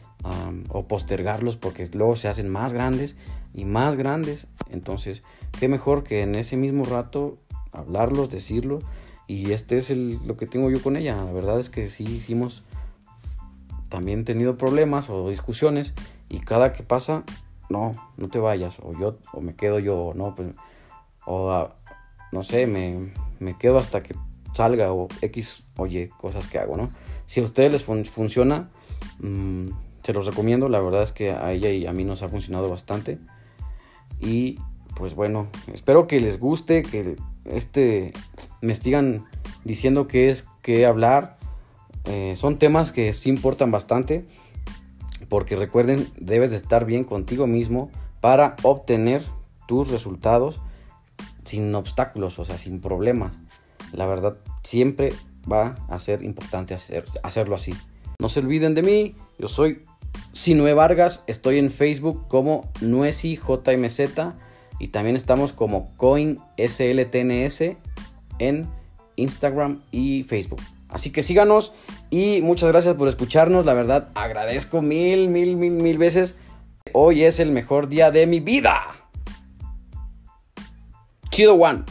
o 0.68 0.82
postergarlos 0.82 1.56
porque 1.56 1.88
luego 1.94 2.14
se 2.14 2.28
hacen 2.28 2.50
más 2.50 2.74
grandes 2.74 3.16
y 3.54 3.64
más 3.64 3.96
grandes. 3.96 4.46
Entonces, 4.68 5.22
qué 5.58 5.66
mejor 5.66 6.04
que 6.04 6.20
en 6.20 6.34
ese 6.34 6.58
mismo 6.58 6.84
rato 6.84 7.38
hablarlos, 7.72 8.28
decirlo. 8.28 8.80
Y 9.26 9.52
este 9.52 9.78
es 9.78 9.88
el, 9.88 10.18
lo 10.26 10.36
que 10.36 10.44
tengo 10.44 10.68
yo 10.68 10.82
con 10.82 10.98
ella. 10.98 11.16
La 11.24 11.32
verdad 11.32 11.58
es 11.58 11.70
que 11.70 11.88
sí 11.88 12.04
hicimos 12.04 12.64
también 13.88 14.26
tenido 14.26 14.58
problemas 14.58 15.08
o 15.08 15.30
discusiones 15.30 15.94
y 16.28 16.40
cada 16.40 16.74
que 16.74 16.82
pasa, 16.82 17.24
no, 17.70 17.92
no 18.18 18.28
te 18.28 18.38
vayas 18.40 18.78
o 18.82 18.92
yo 18.92 19.16
o 19.32 19.40
me 19.40 19.54
quedo 19.54 19.78
yo, 19.78 20.12
no, 20.14 20.34
pues, 20.34 20.50
o 21.24 21.70
no 22.30 22.42
sé, 22.42 22.66
me, 22.66 23.10
me 23.38 23.57
quedo 23.57 23.79
hasta 23.79 24.03
que 24.03 24.14
salga 24.55 24.92
o 24.92 25.09
X, 25.22 25.62
oye, 25.77 26.09
cosas 26.09 26.46
que 26.46 26.59
hago, 26.59 26.77
¿no? 26.77 26.90
Si 27.27 27.40
a 27.40 27.44
ustedes 27.44 27.72
les 27.72 27.85
funciona, 27.85 28.70
mm, 29.20 29.68
se 30.03 30.12
los 30.12 30.27
recomiendo, 30.27 30.68
la 30.68 30.81
verdad 30.81 31.03
es 31.03 31.12
que 31.12 31.31
a 31.31 31.53
ella 31.53 31.70
y 31.70 31.87
a 31.87 31.92
mí 31.92 32.05
nos 32.05 32.22
ha 32.22 32.29
funcionado 32.29 32.70
bastante. 32.70 33.18
Y 34.20 34.59
pues 34.96 35.14
bueno, 35.14 35.48
espero 35.72 36.07
que 36.07 36.18
les 36.18 36.40
guste, 36.40 36.83
que 36.83 37.16
este 37.44 38.12
me 38.61 38.74
sigan 38.74 39.27
diciendo 39.64 40.09
qué 40.09 40.31
es 40.31 40.46
qué 40.62 40.87
hablar. 40.87 41.38
Eh, 42.05 42.35
son 42.37 42.59
temas 42.59 42.90
que 42.90 43.12
sí 43.12 43.29
importan 43.29 43.70
bastante, 43.70 44.24
porque 45.29 45.57
recuerden, 45.57 46.09
debes 46.18 46.51
de 46.51 46.57
estar 46.57 46.85
bien 46.85 47.05
contigo 47.05 47.46
mismo 47.46 47.90
para 48.20 48.57
obtener 48.62 49.22
tus 49.66 49.90
resultados 49.90 50.61
sin 51.48 51.74
obstáculos, 51.74 52.38
o 52.38 52.44
sea, 52.44 52.56
sin 52.58 52.80
problemas. 52.80 53.40
La 53.92 54.06
verdad, 54.06 54.37
siempre 54.62 55.12
va 55.50 55.74
a 55.88 55.98
ser 55.98 56.22
importante 56.22 56.74
hacer, 56.74 57.04
hacerlo 57.22 57.54
así. 57.54 57.74
No 58.20 58.28
se 58.28 58.40
olviden 58.40 58.74
de 58.74 58.82
mí, 58.82 59.16
yo 59.38 59.48
soy 59.48 59.82
Sinue 60.32 60.74
Vargas, 60.74 61.24
estoy 61.26 61.58
en 61.58 61.70
Facebook 61.70 62.26
como 62.28 62.70
NuesiJMZ 62.80 64.00
y 64.78 64.88
también 64.88 65.16
estamos 65.16 65.52
como 65.52 65.94
CoinSLTNS 65.96 67.62
en 68.38 68.68
Instagram 69.16 69.82
y 69.90 70.22
Facebook. 70.22 70.61
Así 70.88 71.11
que 71.11 71.22
síganos 71.22 71.74
y 72.11 72.40
muchas 72.42 72.70
gracias 72.70 72.94
por 72.94 73.08
escucharnos. 73.08 73.66
La 73.66 73.74
verdad, 73.74 74.11
agradezco 74.14 74.80
mil, 74.80 75.28
mil, 75.28 75.56
mil, 75.56 75.72
mil 75.72 75.98
veces. 75.98 76.37
Hoy 76.94 77.24
es 77.24 77.40
el 77.40 77.50
mejor 77.52 77.88
día 77.88 78.11
de 78.11 78.26
mi 78.26 78.40
vida. 78.40 78.97
Chido 81.38 81.55
One. 81.55 81.85